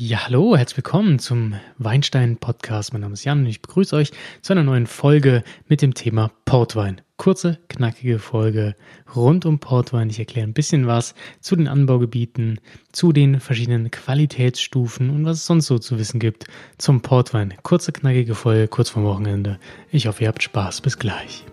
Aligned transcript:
Ja, 0.00 0.26
hallo, 0.26 0.56
herzlich 0.56 0.76
willkommen 0.76 1.18
zum 1.18 1.54
Weinstein 1.78 2.36
Podcast. 2.36 2.92
Mein 2.92 3.02
Name 3.02 3.14
ist 3.14 3.24
Jan 3.24 3.40
und 3.40 3.46
ich 3.46 3.60
begrüße 3.60 3.96
euch 3.96 4.12
zu 4.42 4.52
einer 4.52 4.62
neuen 4.62 4.86
Folge 4.86 5.42
mit 5.66 5.82
dem 5.82 5.92
Thema 5.92 6.30
Portwein. 6.44 7.00
Kurze, 7.16 7.58
knackige 7.68 8.20
Folge 8.20 8.76
rund 9.16 9.44
um 9.44 9.58
Portwein. 9.58 10.08
Ich 10.08 10.20
erkläre 10.20 10.46
ein 10.46 10.52
bisschen 10.52 10.86
was 10.86 11.16
zu 11.40 11.56
den 11.56 11.66
Anbaugebieten, 11.66 12.60
zu 12.92 13.10
den 13.10 13.40
verschiedenen 13.40 13.90
Qualitätsstufen 13.90 15.10
und 15.10 15.24
was 15.24 15.38
es 15.38 15.46
sonst 15.46 15.66
so 15.66 15.80
zu 15.80 15.98
wissen 15.98 16.20
gibt 16.20 16.44
zum 16.78 17.02
Portwein. 17.02 17.54
Kurze, 17.64 17.90
knackige 17.90 18.36
Folge, 18.36 18.68
kurz 18.68 18.90
vorm 18.90 19.04
Wochenende. 19.04 19.58
Ich 19.90 20.06
hoffe, 20.06 20.22
ihr 20.22 20.28
habt 20.28 20.44
Spaß. 20.44 20.80
Bis 20.80 21.00
gleich. 21.00 21.44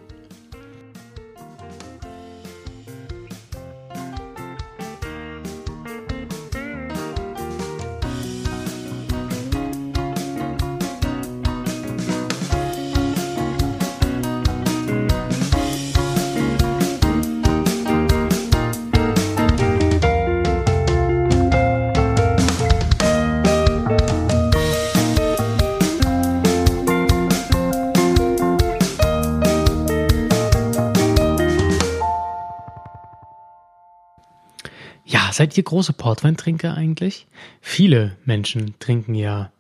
Seid 35.36 35.58
ihr 35.58 35.64
große 35.64 35.94
Portweintrinker 35.94 36.76
eigentlich? 36.76 37.28
Viele 37.62 38.16
Menschen 38.26 38.76
trinken 38.80 39.16
ja 39.16 39.52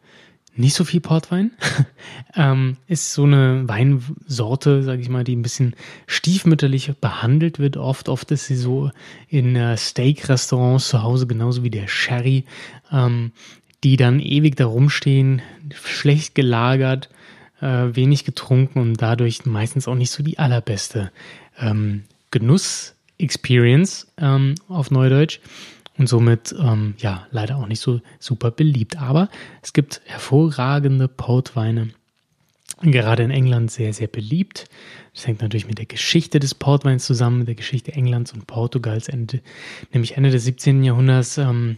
nicht 0.55 0.73
so 0.73 0.85
viel 0.85 1.02
Portwein. 1.02 1.52
ähm, 2.36 2.77
ist 2.88 3.13
so 3.13 3.23
eine 3.23 3.67
Weinsorte, 3.67 4.83
sage 4.83 5.02
ich 5.02 5.09
mal, 5.09 5.25
die 5.25 5.35
ein 5.35 5.41
bisschen 5.41 5.75
stiefmütterlich 6.08 6.94
behandelt 7.02 7.59
wird. 7.59 7.75
Oft, 7.75 8.08
oft 8.08 8.31
ist 8.31 8.45
sie 8.45 8.55
so 8.55 8.89
in 9.27 9.58
äh, 9.58 9.75
Steak-Restaurants 9.75 10.88
zu 10.88 11.03
Hause, 11.03 11.27
genauso 11.27 11.63
wie 11.63 11.72
der 11.72 11.89
Sherry, 11.89 12.45
ähm, 12.91 13.33
die 13.83 13.97
dann 13.97 14.22
ewig 14.22 14.55
da 14.55 14.67
rumstehen, 14.67 15.41
schlecht 15.73 16.35
gelagert, 16.35 17.09
äh, 17.59 17.89
wenig 17.91 18.23
getrunken 18.23 18.80
und 18.80 19.02
dadurch 19.02 19.45
meistens 19.45 19.89
auch 19.89 19.95
nicht 19.95 20.11
so 20.11 20.23
die 20.23 20.39
allerbeste 20.39 21.11
ähm, 21.59 22.05
Genuss 22.31 22.94
Experience 23.17 24.08
ähm, 24.17 24.55
auf 24.67 24.91
Neudeutsch 24.91 25.39
und 25.97 26.08
somit 26.08 26.53
ähm, 26.59 26.95
ja 26.97 27.27
leider 27.31 27.57
auch 27.57 27.67
nicht 27.67 27.80
so 27.80 28.02
super 28.19 28.52
beliebt. 28.52 28.97
Aber 28.97 29.30
es 29.61 29.73
gibt 29.73 30.02
hervorragende 30.05 31.07
Portweine, 31.07 31.89
gerade 32.81 33.23
in 33.23 33.31
England 33.31 33.72
sehr, 33.72 33.94
sehr 33.94 34.07
beliebt. 34.07 34.69
Das 35.13 35.25
hängt 35.27 35.41
natürlich 35.41 35.67
mit 35.67 35.77
der 35.77 35.85
Geschichte 35.85 36.39
des 36.39 36.53
Portweins 36.55 37.05
zusammen, 37.05 37.39
mit 37.39 37.47
der 37.47 37.55
Geschichte 37.55 37.94
Englands 37.94 38.33
und 38.33 38.47
Portugals. 38.47 39.07
Ende, 39.07 39.41
nämlich 39.94 40.17
Ende 40.17 40.31
des 40.31 40.44
17. 40.44 40.83
Jahrhunderts 40.83 41.38
ähm, 41.38 41.77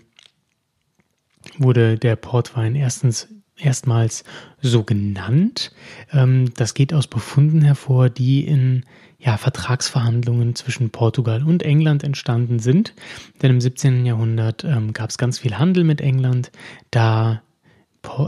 wurde 1.58 1.98
der 1.98 2.16
Portwein 2.16 2.76
erstens 2.76 3.28
erstmals 3.60 4.24
so 4.62 4.84
genannt. 4.84 5.72
Ähm, 6.12 6.54
das 6.56 6.74
geht 6.74 6.94
aus 6.94 7.08
Befunden 7.08 7.62
hervor, 7.62 8.10
die 8.10 8.46
in 8.46 8.84
ja, 9.20 9.38
Vertragsverhandlungen 9.38 10.56
zwischen 10.56 10.92
Portugal 10.92 11.44
und 11.44 11.64
England 11.64 12.04
entstanden 12.04 12.60
sind. 12.60 12.94
Denn 13.42 13.52
im 13.52 13.62
17. 13.62 14.06
Jahrhundert 14.06 14.64
ähm, 14.64 14.94
gab 14.94 15.10
es 15.10 15.18
ganz 15.18 15.40
viel 15.40 15.58
Handel 15.58 15.84
mit 15.84 16.02
England, 16.02 16.52
da 16.92 17.42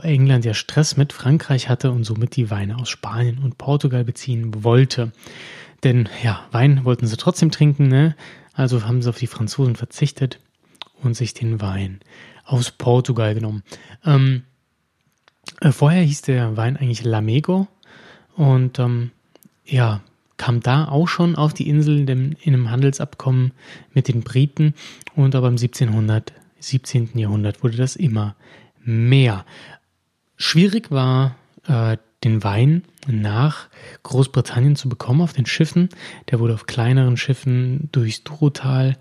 England 0.01 0.43
ja 0.43 0.53
Stress 0.53 0.97
mit 0.97 1.13
Frankreich 1.13 1.69
hatte 1.69 1.91
und 1.91 2.03
somit 2.03 2.35
die 2.35 2.49
Weine 2.49 2.77
aus 2.77 2.89
Spanien 2.89 3.37
und 3.37 3.57
Portugal 3.57 4.03
beziehen 4.03 4.63
wollte. 4.63 5.13
Denn 5.83 6.09
ja, 6.21 6.45
Wein 6.51 6.83
wollten 6.83 7.07
sie 7.07 7.15
trotzdem 7.15 7.51
trinken, 7.51 7.87
ne? 7.87 8.15
Also 8.53 8.83
haben 8.83 9.01
sie 9.01 9.09
auf 9.09 9.17
die 9.17 9.27
Franzosen 9.27 9.77
verzichtet 9.77 10.41
und 11.01 11.15
sich 11.15 11.33
den 11.33 11.61
Wein 11.61 12.01
aus 12.43 12.71
Portugal 12.71 13.33
genommen. 13.35 13.63
Ähm, 14.03 14.43
äh, 14.43 14.58
vorher 15.71 16.03
hieß 16.03 16.21
der 16.23 16.57
Wein 16.57 16.77
eigentlich 16.77 17.03
Lamego 17.03 17.67
und 18.35 18.79
ähm, 18.79 19.11
ja, 19.65 20.01
kam 20.37 20.61
da 20.61 20.87
auch 20.87 21.07
schon 21.07 21.35
auf 21.35 21.53
die 21.53 21.67
Insel 21.67 22.09
in 22.09 22.35
einem 22.45 22.71
Handelsabkommen 22.71 23.51
mit 23.93 24.07
den 24.07 24.21
Briten 24.21 24.73
und 25.15 25.35
aber 25.35 25.47
im 25.47 25.53
1700, 25.53 26.33
17. 26.59 27.17
Jahrhundert 27.17 27.63
wurde 27.63 27.77
das 27.77 27.95
immer 27.95 28.35
mehr. 28.83 29.45
Schwierig 30.37 30.91
war, 30.91 31.35
äh, 31.67 31.97
den 32.23 32.43
Wein 32.43 32.83
nach 33.07 33.67
Großbritannien 34.03 34.75
zu 34.75 34.89
bekommen 34.89 35.21
auf 35.21 35.33
den 35.33 35.45
Schiffen. 35.45 35.89
Der 36.29 36.39
wurde 36.39 36.53
auf 36.53 36.65
kleineren 36.65 37.17
Schiffen 37.17 37.89
durchs 37.91 38.23
Durotal 38.23 38.97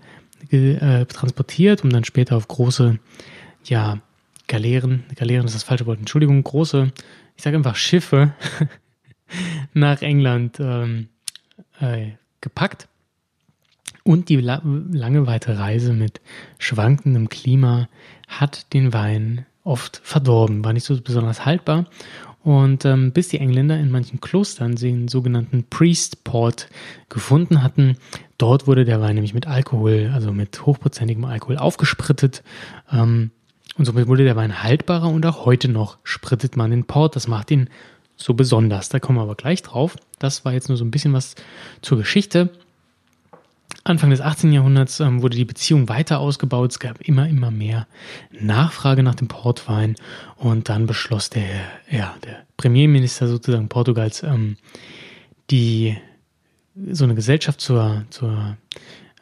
äh, 0.51 1.05
transportiert, 1.05 1.83
um 1.83 1.89
dann 1.89 2.05
später 2.05 2.37
auf 2.37 2.47
große, 2.47 2.99
ja, 3.65 3.99
Galeeren, 4.49 5.05
Galeeren 5.15 5.45
ist 5.45 5.55
das 5.55 5.63
falsche 5.63 5.85
Wort, 5.85 5.99
Entschuldigung, 5.99 6.43
große, 6.43 6.91
ich 7.37 7.43
sage 7.43 7.55
einfach 7.55 7.75
Schiffe 7.77 8.33
nach 9.73 10.01
England 10.01 10.59
ähm, 10.59 11.07
äh, 11.79 12.09
gepackt. 12.41 12.89
Und 14.03 14.29
die 14.29 14.37
la 14.37 14.61
lange 14.63 15.27
weite 15.27 15.59
Reise 15.59 15.93
mit 15.93 16.19
schwankendem 16.57 17.29
Klima 17.29 17.89
hat 18.27 18.73
den 18.73 18.91
Wein 18.91 19.45
oft 19.63 20.01
verdorben, 20.03 20.65
war 20.65 20.73
nicht 20.73 20.85
so 20.85 20.99
besonders 20.99 21.45
haltbar. 21.45 21.85
Und 22.41 22.85
ähm, 22.85 23.11
bis 23.11 23.27
die 23.27 23.37
Engländer 23.37 23.77
in 23.77 23.91
manchen 23.91 24.19
Klostern 24.19 24.75
den 24.75 25.09
sogenannten 25.09 25.65
Priest 25.69 26.23
Port 26.23 26.69
gefunden 27.09 27.61
hatten, 27.61 27.97
dort 28.39 28.65
wurde 28.65 28.83
der 28.83 28.99
Wein 28.99 29.15
nämlich 29.15 29.35
mit 29.35 29.45
Alkohol, 29.45 30.09
also 30.11 30.31
mit 30.31 30.65
hochprozentigem 30.65 31.25
Alkohol 31.25 31.57
aufgesprittet. 31.57 32.41
Ähm, 32.91 33.29
und 33.79 33.85
somit 33.85 34.07
wurde 34.07 34.25
der 34.25 34.35
Wein 34.35 34.61
haltbarer 34.61 35.09
und 35.09 35.25
auch 35.25 35.45
heute 35.45 35.69
noch 35.69 35.97
sprittet 36.03 36.57
man 36.57 36.69
den 36.69 36.83
Port. 36.83 37.15
Das 37.15 37.29
macht 37.29 37.49
ihn 37.49 37.69
so 38.17 38.33
besonders. 38.33 38.89
Da 38.89 38.99
kommen 38.99 39.17
wir 39.17 39.23
aber 39.23 39.35
gleich 39.35 39.63
drauf. 39.63 39.95
Das 40.19 40.43
war 40.43 40.51
jetzt 40.51 40.67
nur 40.67 40.77
so 40.77 40.83
ein 40.83 40.91
bisschen 40.91 41.13
was 41.13 41.35
zur 41.81 41.97
Geschichte. 41.97 42.49
Anfang 43.85 44.09
des 44.09 44.19
18. 44.19 44.51
Jahrhunderts 44.51 44.99
ähm, 44.99 45.21
wurde 45.21 45.37
die 45.37 45.45
Beziehung 45.45 45.87
weiter 45.87 46.19
ausgebaut. 46.19 46.71
Es 46.71 46.79
gab 46.79 46.99
immer, 46.99 47.29
immer 47.29 47.51
mehr 47.51 47.87
Nachfrage 48.31 49.01
nach 49.01 49.15
dem 49.15 49.29
Portwein. 49.29 49.95
Und 50.35 50.67
dann 50.67 50.85
beschloss 50.85 51.29
der, 51.29 51.47
ja, 51.89 52.15
der 52.25 52.45
Premierminister 52.57 53.29
sozusagen 53.29 53.69
Portugals, 53.69 54.23
ähm, 54.23 54.57
die, 55.51 55.97
so 56.91 57.05
eine 57.05 57.15
Gesellschaft 57.15 57.61
zur, 57.61 58.03
zur 58.09 58.57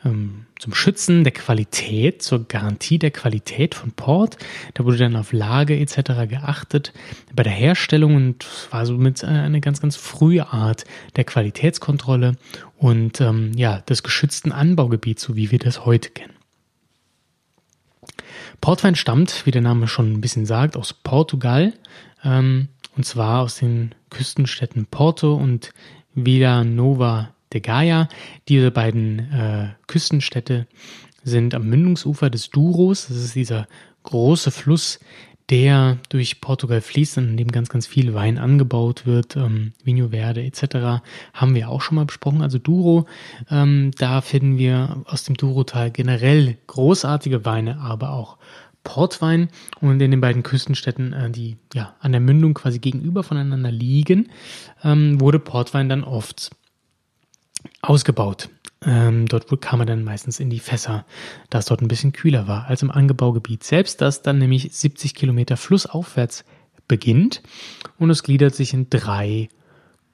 zum 0.03 0.73
Schützen 0.73 1.23
der 1.23 1.33
Qualität, 1.33 2.21
zur 2.21 2.47
Garantie 2.47 2.99
der 2.99 3.11
Qualität 3.11 3.75
von 3.75 3.91
Port. 3.91 4.37
Da 4.73 4.85
wurde 4.85 4.97
dann 4.97 5.15
auf 5.15 5.33
Lage 5.33 5.77
etc. 5.77 6.27
geachtet 6.29 6.93
bei 7.33 7.43
der 7.43 7.51
Herstellung 7.51 8.15
und 8.15 8.45
war 8.71 8.85
somit 8.85 9.23
eine 9.23 9.59
ganz, 9.59 9.81
ganz 9.81 9.95
frühe 9.95 10.47
Art 10.53 10.85
der 11.15 11.23
Qualitätskontrolle 11.23 12.37
und 12.77 13.21
ähm, 13.21 13.51
ja, 13.55 13.79
des 13.81 14.03
geschützten 14.03 14.51
Anbaugebiets, 14.51 15.23
so 15.23 15.35
wie 15.35 15.51
wir 15.51 15.59
das 15.59 15.85
heute 15.85 16.09
kennen. 16.09 16.33
Portwein 18.61 18.95
stammt, 18.95 19.45
wie 19.45 19.51
der 19.51 19.61
Name 19.61 19.87
schon 19.87 20.13
ein 20.13 20.21
bisschen 20.21 20.45
sagt, 20.45 20.77
aus 20.77 20.93
Portugal 20.93 21.73
ähm, 22.23 22.69
und 22.95 23.05
zwar 23.05 23.41
aus 23.41 23.57
den 23.57 23.93
Küstenstädten 24.09 24.85
Porto 24.85 25.35
und 25.35 25.71
Vila 26.15 26.63
Nova 26.63 27.29
de 27.53 27.61
Gaia. 27.61 28.07
Diese 28.47 28.71
beiden 28.71 29.19
äh, 29.31 29.69
Küstenstädte 29.87 30.67
sind 31.23 31.53
am 31.53 31.67
Mündungsufer 31.67 32.29
des 32.29 32.49
Douros. 32.49 33.07
Das 33.07 33.17
ist 33.17 33.35
dieser 33.35 33.67
große 34.03 34.51
Fluss, 34.51 34.99
der 35.49 35.97
durch 36.09 36.41
Portugal 36.41 36.81
fließt 36.81 37.19
und 37.19 37.29
in 37.29 37.37
dem 37.37 37.51
ganz, 37.51 37.69
ganz 37.69 37.87
viel 37.87 38.13
Wein 38.13 38.37
angebaut 38.37 39.05
wird. 39.05 39.35
Ähm, 39.35 39.73
Vinho 39.83 40.09
Verde 40.09 40.43
etc. 40.43 41.01
haben 41.33 41.55
wir 41.55 41.69
auch 41.69 41.81
schon 41.81 41.95
mal 41.95 42.05
besprochen. 42.05 42.41
Also 42.41 42.57
Douro, 42.59 43.05
ähm, 43.49 43.91
da 43.97 44.21
finden 44.21 44.57
wir 44.57 45.03
aus 45.05 45.23
dem 45.23 45.35
Douro-Tal 45.35 45.91
generell 45.91 46.57
großartige 46.67 47.45
Weine, 47.45 47.79
aber 47.79 48.11
auch 48.11 48.37
Portwein. 48.83 49.49
Und 49.79 50.01
in 50.01 50.11
den 50.11 50.21
beiden 50.21 50.43
Küstenstädten, 50.43 51.13
äh, 51.13 51.29
die 51.29 51.57
ja 51.73 51.95
an 51.99 52.11
der 52.11 52.21
Mündung 52.21 52.53
quasi 52.53 52.79
gegenüber 52.79 53.23
voneinander 53.23 53.71
liegen, 53.71 54.29
ähm, 54.83 55.19
wurde 55.21 55.39
Portwein 55.39 55.87
dann 55.87 56.03
oft 56.03 56.51
ausgebaut. 57.81 58.49
Ähm, 58.85 59.25
dort 59.25 59.49
kam 59.61 59.79
er 59.79 59.85
dann 59.85 60.03
meistens 60.03 60.39
in 60.39 60.49
die 60.49 60.59
Fässer, 60.59 61.05
da 61.49 61.59
es 61.59 61.65
dort 61.65 61.81
ein 61.81 61.87
bisschen 61.87 62.13
kühler 62.13 62.47
war 62.47 62.67
als 62.67 62.83
im 62.83 62.91
Angebaugebiet 62.91 63.63
selbst, 63.63 64.01
das 64.01 64.21
dann 64.21 64.37
nämlich 64.37 64.69
70 64.71 65.15
Kilometer 65.15 65.57
flussaufwärts 65.57 66.45
beginnt 66.87 67.41
und 67.97 68.09
es 68.09 68.23
gliedert 68.23 68.55
sich 68.55 68.73
in 68.73 68.89
drei 68.89 69.49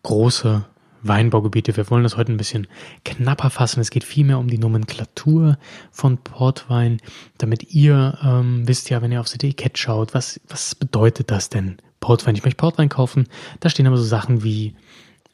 große 0.03 0.65
Weinbaugebiete. 1.03 1.75
Wir 1.75 1.89
wollen 1.89 2.03
das 2.03 2.17
heute 2.17 2.31
ein 2.31 2.37
bisschen 2.37 2.67
knapper 3.03 3.49
fassen. 3.49 3.81
Es 3.81 3.91
geht 3.91 4.05
vielmehr 4.05 4.39
um 4.39 4.47
die 4.47 4.57
Nomenklatur 4.57 5.57
von 5.91 6.17
Portwein, 6.17 7.01
damit 7.37 7.73
ihr 7.73 8.17
ähm, 8.23 8.67
wisst 8.67 8.89
ja, 8.89 9.01
wenn 9.01 9.11
ihr 9.11 9.19
aufs 9.19 9.35
Etikett 9.35 9.77
schaut, 9.77 10.13
was, 10.13 10.39
was 10.47 10.75
bedeutet 10.75 11.29
das 11.29 11.49
denn? 11.49 11.77
Portwein. 11.99 12.35
Ich 12.35 12.43
möchte 12.43 12.57
Portwein 12.57 12.89
kaufen. 12.89 13.27
Da 13.59 13.69
stehen 13.69 13.87
aber 13.87 13.97
so 13.97 14.03
Sachen 14.03 14.43
wie, 14.43 14.75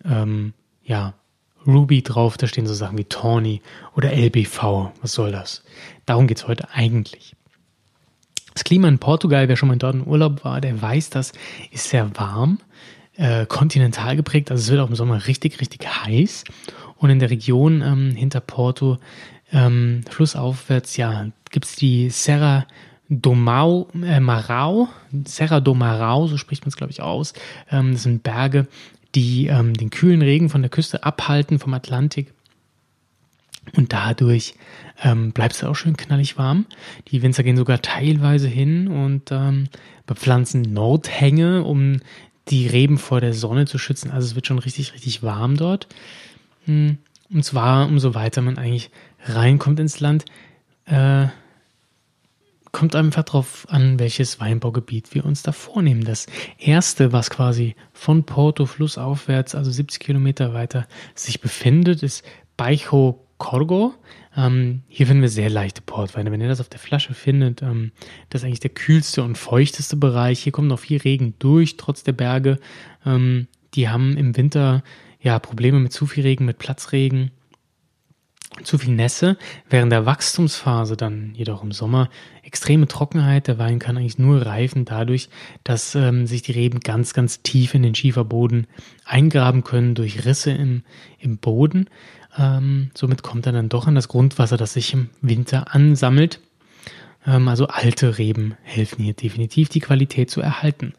ähm, 0.03 0.53
ja, 0.83 1.13
Ruby 1.67 2.01
drauf, 2.01 2.37
da 2.37 2.47
stehen 2.47 2.67
so 2.67 2.73
Sachen 2.73 2.97
wie 2.97 3.05
Tawny 3.05 3.61
oder 3.95 4.11
LBV. 4.13 4.91
Was 5.01 5.13
soll 5.13 5.31
das? 5.31 5.63
Darum 6.05 6.27
geht's 6.27 6.47
heute 6.47 6.69
eigentlich. 6.71 7.35
Das 8.53 8.63
Klima 8.63 8.87
in 8.87 8.99
Portugal, 8.99 9.47
wer 9.47 9.55
schon 9.55 9.69
mal 9.69 9.77
dort 9.77 9.95
in 9.95 10.07
Urlaub 10.07 10.43
war, 10.43 10.61
der 10.61 10.81
weiß, 10.81 11.09
das 11.11 11.33
ist 11.71 11.89
sehr 11.89 12.09
warm 12.17 12.59
äh, 13.19 13.45
kontinental 13.45 14.15
geprägt. 14.15 14.49
Also 14.49 14.61
es 14.61 14.69
wird 14.69 14.79
auch 14.81 14.89
im 14.89 14.95
Sommer 14.95 15.27
richtig, 15.27 15.59
richtig 15.59 15.87
heiß. 15.87 16.45
Und 16.97 17.09
in 17.09 17.19
der 17.19 17.29
Region 17.29 17.81
ähm, 17.81 18.15
hinter 18.15 18.39
Porto, 18.39 18.97
ähm, 19.51 20.03
flussaufwärts, 20.09 20.97
ja, 20.97 21.27
gibt's 21.51 21.75
die 21.75 22.09
Serra 22.09 22.65
do 23.09 23.33
Mau, 23.33 23.87
äh, 24.03 24.19
Marau, 24.19 24.87
Serra 25.25 25.59
do 25.59 25.73
Marau, 25.73 26.27
so 26.27 26.37
spricht 26.37 26.63
man 26.63 26.69
es, 26.69 26.77
glaube 26.77 26.91
ich, 26.91 27.01
aus. 27.01 27.33
Ähm, 27.71 27.93
das 27.93 28.03
sind 28.03 28.23
Berge, 28.23 28.67
die 29.15 29.47
ähm, 29.47 29.73
den 29.73 29.89
kühlen 29.89 30.21
Regen 30.21 30.49
von 30.49 30.61
der 30.61 30.69
Küste 30.69 31.03
abhalten, 31.03 31.59
vom 31.59 31.73
Atlantik. 31.73 32.33
Und 33.75 33.93
dadurch 33.93 34.55
ähm, 35.03 35.31
bleibt 35.31 35.55
es 35.55 35.63
auch 35.63 35.75
schön 35.75 35.97
knallig 35.97 36.37
warm. 36.37 36.65
Die 37.09 37.21
Winzer 37.21 37.43
gehen 37.43 37.57
sogar 37.57 37.81
teilweise 37.81 38.47
hin 38.47 38.87
und 38.87 39.31
ähm, 39.31 39.69
bepflanzen 40.07 40.61
Nordhänge, 40.61 41.63
um 41.63 41.97
die 42.47 42.67
Reben 42.67 42.97
vor 42.97 43.21
der 43.21 43.33
Sonne 43.33 43.65
zu 43.65 43.77
schützen. 43.77 44.11
Also 44.11 44.27
es 44.27 44.35
wird 44.35 44.47
schon 44.47 44.59
richtig, 44.59 44.93
richtig 44.93 45.21
warm 45.21 45.55
dort. 45.55 45.87
Hm, 46.65 46.97
und 47.31 47.45
zwar, 47.45 47.87
umso 47.87 48.15
weiter 48.15 48.41
man 48.41 48.57
eigentlich 48.57 48.89
reinkommt 49.23 49.79
ins 49.79 49.99
Land, 49.99 50.25
äh, 50.85 51.27
kommt 52.79 52.95
einfach 52.95 53.23
darauf 53.23 53.67
an, 53.69 53.99
welches 53.99 54.39
Weinbaugebiet 54.39 55.13
wir 55.13 55.25
uns 55.25 55.43
da 55.43 55.51
vornehmen. 55.51 56.05
Das 56.05 56.27
erste, 56.57 57.11
was 57.11 57.29
quasi 57.29 57.75
von 57.91 58.23
Porto 58.23 58.65
flussaufwärts, 58.65 59.53
also 59.53 59.69
70 59.69 59.99
Kilometer 59.99 60.53
weiter, 60.53 60.87
sich 61.13 61.41
befindet, 61.41 62.03
ist 62.03 62.23
Baixo 62.55 63.27
Corgo. 63.37 63.95
Ähm, 64.33 64.83
hier 64.87 65.07
finden 65.07 65.21
wir 65.21 65.27
sehr 65.27 65.49
leichte 65.49 65.81
Portweine. 65.81 66.31
Wenn 66.31 66.39
ihr 66.39 66.47
das 66.47 66.61
auf 66.61 66.69
der 66.69 66.79
Flasche 66.79 67.13
findet, 67.13 67.61
ähm, 67.61 67.91
das 68.29 68.43
ist 68.43 68.45
eigentlich 68.45 68.61
der 68.61 68.69
kühlste 68.69 69.23
und 69.23 69.37
feuchteste 69.37 69.97
Bereich. 69.97 70.39
Hier 70.39 70.53
kommt 70.53 70.69
noch 70.69 70.79
viel 70.79 71.01
Regen 71.01 71.33
durch, 71.37 71.75
trotz 71.75 72.03
der 72.03 72.13
Berge. 72.13 72.59
Ähm, 73.05 73.47
die 73.73 73.89
haben 73.89 74.15
im 74.15 74.37
Winter 74.37 74.83
ja 75.19 75.37
Probleme 75.39 75.81
mit 75.81 75.91
zu 75.91 76.05
viel 76.05 76.23
Regen, 76.23 76.45
mit 76.45 76.59
Platzregen, 76.59 77.31
zu 78.63 78.77
viel 78.77 78.93
Nässe. 78.93 79.37
Während 79.69 79.91
der 79.91 80.05
Wachstumsphase 80.05 80.97
dann 80.97 81.33
jedoch 81.35 81.63
im 81.63 81.71
Sommer 81.71 82.09
extreme 82.49 82.87
Trockenheit. 82.87 83.47
Der 83.47 83.59
Wein 83.59 83.77
kann 83.77 83.95
eigentlich 83.95 84.17
nur 84.17 84.43
reifen 84.45 84.83
dadurch, 84.83 85.29
dass 85.63 85.93
ähm, 85.93 86.25
sich 86.25 86.41
die 86.41 86.51
Reben 86.51 86.79
ganz, 86.79 87.13
ganz 87.13 87.43
tief 87.43 87.75
in 87.75 87.83
den 87.83 87.93
Schieferboden 87.93 88.65
eingraben 89.05 89.63
können 89.63 89.93
durch 89.93 90.25
Risse 90.25 90.51
im, 90.51 90.83
im 91.19 91.37
Boden. 91.37 91.89
Ähm, 92.37 92.89
somit 92.95 93.21
kommt 93.21 93.45
er 93.45 93.51
dann 93.51 93.69
doch 93.69 93.85
an 93.85 93.95
das 93.95 94.07
Grundwasser, 94.07 94.57
das 94.57 94.73
sich 94.73 94.93
im 94.93 95.09
Winter 95.21 95.75
ansammelt. 95.75 96.39
Ähm, 97.25 97.47
also 97.47 97.67
alte 97.67 98.17
Reben 98.17 98.55
helfen 98.63 99.03
hier 99.03 99.13
definitiv, 99.13 99.69
die 99.69 99.79
Qualität 99.81 100.31
zu 100.31 100.41
erhalten. 100.41 100.93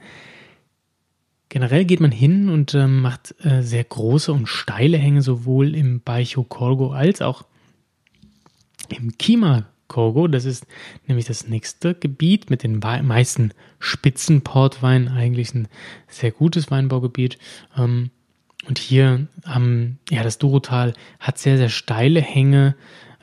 Generell 1.48 1.84
geht 1.84 1.98
man 1.98 2.12
hin 2.12 2.48
und 2.48 2.74
äh, 2.74 2.86
macht 2.86 3.34
äh, 3.44 3.62
sehr 3.62 3.82
große 3.82 4.32
und 4.32 4.46
steile 4.46 4.98
Hänge 4.98 5.20
sowohl 5.20 5.74
im 5.74 6.00
Baicho 6.00 6.44
Corgo 6.44 6.92
als 6.92 7.22
auch 7.22 7.42
im 8.88 9.16
Kima 9.18 9.66
Corgo. 9.90 10.28
Das 10.28 10.46
ist 10.46 10.66
nämlich 11.06 11.26
das 11.26 11.48
nächste 11.48 11.94
Gebiet 11.94 12.48
mit 12.48 12.62
den 12.62 12.78
meisten 12.78 13.52
Spitzenportweinen. 13.78 15.08
Eigentlich 15.08 15.54
ein 15.54 15.68
sehr 16.08 16.30
gutes 16.30 16.70
Weinbaugebiet. 16.70 17.38
Ähm, 17.76 18.10
und 18.66 18.78
hier 18.78 19.26
am, 19.44 19.98
ja, 20.10 20.22
das 20.22 20.38
Dorotal 20.38 20.94
hat 21.18 21.38
sehr, 21.38 21.58
sehr 21.58 21.68
steile 21.68 22.20
Hänge. 22.20 22.76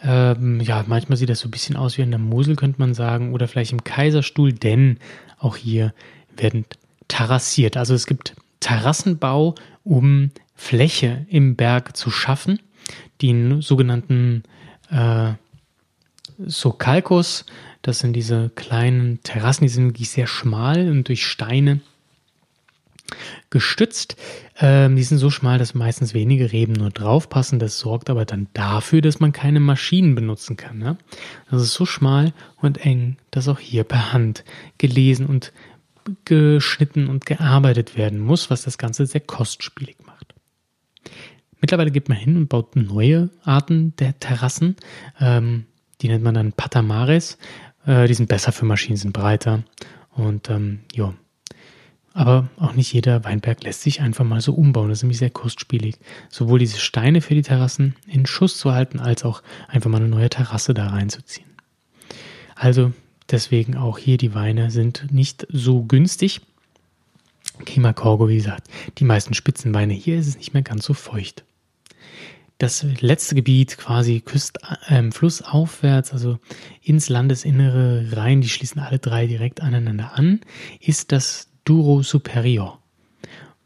Ähm, 0.03 0.59
ja, 0.61 0.83
manchmal 0.87 1.17
sieht 1.17 1.29
das 1.29 1.39
so 1.39 1.47
ein 1.47 1.51
bisschen 1.51 1.75
aus 1.75 1.97
wie 1.97 2.01
in 2.01 2.11
der 2.11 2.19
Mosel, 2.19 2.55
könnte 2.55 2.79
man 2.79 2.93
sagen, 2.93 3.33
oder 3.33 3.47
vielleicht 3.47 3.71
im 3.71 3.83
Kaiserstuhl, 3.83 4.53
denn 4.53 4.97
auch 5.39 5.55
hier 5.55 5.93
werden 6.35 6.65
terrassiert. 7.07 7.77
Also 7.77 7.93
es 7.93 8.05
gibt 8.05 8.35
Terrassenbau, 8.59 9.55
um 9.83 10.31
Fläche 10.55 11.25
im 11.29 11.55
Berg 11.55 11.95
zu 11.95 12.11
schaffen. 12.11 12.59
Die 13.21 13.57
sogenannten 13.61 14.43
äh, 14.89 15.33
Sokalkos, 16.39 17.45
das 17.81 17.99
sind 17.99 18.13
diese 18.13 18.49
kleinen 18.55 19.21
Terrassen, 19.23 19.63
die 19.63 19.69
sind 19.69 19.85
wirklich 19.85 20.09
sehr 20.09 20.27
schmal 20.27 20.89
und 20.89 21.07
durch 21.07 21.25
Steine 21.25 21.79
gestützt. 23.49 24.17
Ähm, 24.59 24.95
die 24.95 25.03
sind 25.03 25.17
so 25.17 25.29
schmal, 25.29 25.57
dass 25.57 25.73
meistens 25.73 26.13
wenige 26.13 26.51
Reben 26.51 26.73
nur 26.73 26.89
draufpassen. 26.89 27.59
Das 27.59 27.79
sorgt 27.79 28.09
aber 28.09 28.25
dann 28.25 28.47
dafür, 28.53 29.01
dass 29.01 29.19
man 29.19 29.31
keine 29.31 29.59
Maschinen 29.59 30.15
benutzen 30.15 30.57
kann. 30.57 30.77
Ne? 30.77 30.97
Das 31.49 31.61
ist 31.61 31.73
so 31.73 31.85
schmal 31.85 32.33
und 32.57 32.85
eng, 32.85 33.17
dass 33.31 33.47
auch 33.47 33.59
hier 33.59 33.83
per 33.83 34.11
Hand 34.13 34.43
gelesen 34.77 35.25
und 35.25 35.53
geschnitten 36.25 37.07
und 37.07 37.25
gearbeitet 37.25 37.97
werden 37.97 38.19
muss, 38.19 38.49
was 38.49 38.61
das 38.61 38.77
Ganze 38.77 39.05
sehr 39.05 39.21
kostspielig 39.21 39.97
macht. 40.05 40.33
Mittlerweile 41.59 41.91
geht 41.91 42.07
man 42.07 42.17
hin 42.17 42.37
und 42.37 42.49
baut 42.49 42.75
neue 42.75 43.29
Arten 43.43 43.95
der 43.97 44.19
Terrassen. 44.19 44.75
Ähm, 45.19 45.65
die 46.01 46.09
nennt 46.09 46.23
man 46.23 46.35
dann 46.35 46.53
Patamares. 46.53 47.37
Äh, 47.85 48.07
die 48.07 48.13
sind 48.13 48.29
besser 48.29 48.51
für 48.51 48.65
Maschinen, 48.65 48.97
sind 48.97 49.13
breiter. 49.13 49.63
Und 50.11 50.49
ähm, 50.49 50.79
ja, 50.93 51.13
aber 52.17 52.49
auch 52.57 52.73
nicht 52.73 52.91
jeder 52.93 53.23
Weinberg 53.25 53.63
lässt 53.63 53.83
sich 53.83 54.01
einfach 54.01 54.25
mal 54.25 54.41
so 54.41 54.55
umbauen. 54.55 54.89
Das 54.89 54.99
ist 54.99 55.03
nämlich 55.03 55.19
sehr 55.19 55.29
kostspielig. 55.29 55.97
Sowohl 56.29 56.57
diese 56.57 56.79
Steine 56.79 57.21
für 57.21 57.35
die 57.35 57.43
Terrassen 57.43 57.95
in 58.07 58.25
Schuss 58.25 58.57
zu 58.57 58.71
halten, 58.73 58.99
als 58.99 59.23
auch 59.23 59.43
einfach 59.67 59.91
mal 59.91 59.97
eine 59.97 60.07
neue 60.07 60.31
Terrasse 60.31 60.73
da 60.73 60.87
reinzuziehen. 60.87 61.47
Also 62.55 62.91
deswegen 63.29 63.77
auch 63.77 63.99
hier 63.99 64.17
die 64.17 64.33
Weine 64.33 64.71
sind 64.71 65.11
nicht 65.11 65.45
so 65.51 65.83
günstig. 65.83 66.41
Kima 67.65 67.93
Korgo, 67.93 68.29
wie 68.29 68.37
gesagt, 68.37 68.67
die 68.97 69.05
meisten 69.05 69.35
Spitzenweine. 69.35 69.93
Hier 69.93 70.17
ist 70.17 70.27
es 70.27 70.37
nicht 70.37 70.55
mehr 70.55 70.63
ganz 70.63 70.85
so 70.85 70.95
feucht. 70.95 71.43
Das 72.59 72.83
letzte 73.01 73.35
Gebiet, 73.35 73.77
quasi 73.77 74.19
Küst, 74.21 74.59
äh, 74.87 75.11
flussaufwärts, 75.11 76.11
also 76.11 76.39
ins 76.81 77.07
Landesinnere 77.07 78.07
rein, 78.13 78.41
die 78.41 78.49
schließen 78.49 78.81
alle 78.81 78.97
drei 78.97 79.27
direkt 79.27 79.61
aneinander 79.61 80.13
an, 80.15 80.41
ist 80.79 81.11
das 81.11 81.49
Duro 81.65 82.01
Superior. 82.01 82.79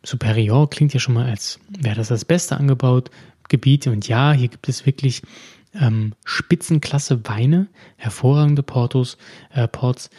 Superior 0.04 0.70
klingt 0.70 0.94
ja 0.94 1.00
schon 1.00 1.14
mal, 1.14 1.30
als 1.30 1.60
wäre 1.70 1.96
das 1.96 2.10
das 2.10 2.26
beste 2.26 2.58
angebaut 2.58 3.12
Gebiet. 3.48 3.88
Und 3.88 4.08
ja, 4.08 4.34
hier 4.34 4.48
gibt 4.48 4.68
es 4.68 4.86
wirklich 4.86 5.22
ähm, 5.74 6.14
Spitzenklasse 6.26 7.28
Weine, 7.28 7.68
hervorragende 7.98 8.64
Portos, 8.64 9.18
äh, 9.54 9.68
Ports. 9.68 10.10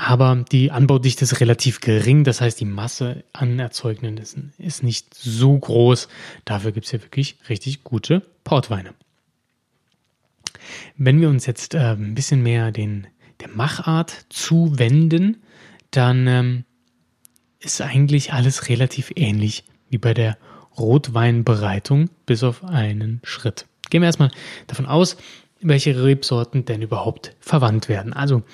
Aber 0.00 0.44
die 0.52 0.70
Anbaudichte 0.70 1.24
ist 1.24 1.40
relativ 1.40 1.80
gering. 1.80 2.22
Das 2.22 2.40
heißt, 2.40 2.60
die 2.60 2.64
Masse 2.64 3.24
an 3.32 3.58
Erzeugnen 3.58 4.16
ist, 4.16 4.82
nicht 4.84 5.12
so 5.12 5.58
groß. 5.58 6.06
Dafür 6.44 6.70
gibt 6.70 6.86
es 6.86 6.92
ja 6.92 7.02
wirklich 7.02 7.36
richtig 7.48 7.82
gute 7.82 8.22
Portweine. 8.44 8.94
Wenn 10.96 11.20
wir 11.20 11.28
uns 11.28 11.46
jetzt 11.46 11.74
äh, 11.74 11.94
ein 11.94 12.14
bisschen 12.14 12.44
mehr 12.44 12.70
den, 12.70 13.08
der 13.40 13.48
Machart 13.48 14.26
zuwenden, 14.28 15.42
dann 15.90 16.28
ähm, 16.28 16.64
ist 17.58 17.82
eigentlich 17.82 18.32
alles 18.32 18.68
relativ 18.68 19.10
ähnlich 19.16 19.64
wie 19.90 19.98
bei 19.98 20.14
der 20.14 20.38
Rotweinbereitung, 20.78 22.08
bis 22.24 22.44
auf 22.44 22.62
einen 22.62 23.20
Schritt. 23.24 23.66
Gehen 23.90 24.02
wir 24.02 24.06
erstmal 24.06 24.30
davon 24.68 24.86
aus, 24.86 25.16
welche 25.60 26.00
Rebsorten 26.00 26.66
denn 26.66 26.82
überhaupt 26.82 27.34
verwandt 27.40 27.88
werden. 27.88 28.12
Also 28.12 28.44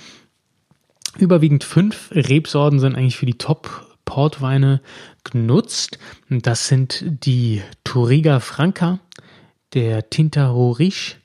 überwiegend 1.18 1.64
fünf 1.64 2.10
Rebsorten 2.12 2.78
sind 2.78 2.96
eigentlich 2.96 3.16
für 3.16 3.26
die 3.26 3.38
Top-Portweine 3.38 4.80
genutzt. 5.24 5.98
Das 6.28 6.68
sind 6.68 7.04
die 7.04 7.62
Touriga 7.84 8.40
Franca, 8.40 9.00
der 9.74 10.10
Tinta 10.10 10.48
Roriz, 10.48 11.16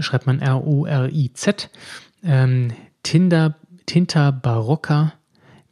schreibt 0.00 0.26
man 0.26 0.40
R-O-R-I-Z, 0.40 1.70
ähm, 2.22 2.72
Tinta, 3.02 3.56
Tinta 3.86 4.30
Barocca, 4.30 5.14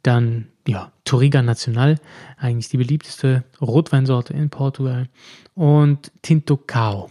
dann 0.03 0.47
ja, 0.67 0.91
Touriga 1.03 1.41
Nacional, 1.41 1.99
eigentlich 2.37 2.69
die 2.69 2.77
beliebteste 2.77 3.43
Rotweinsorte 3.59 4.33
in 4.33 4.49
Portugal. 4.49 5.09
Und 5.55 6.11
Tinto 6.21 6.57
Cao. 6.57 7.09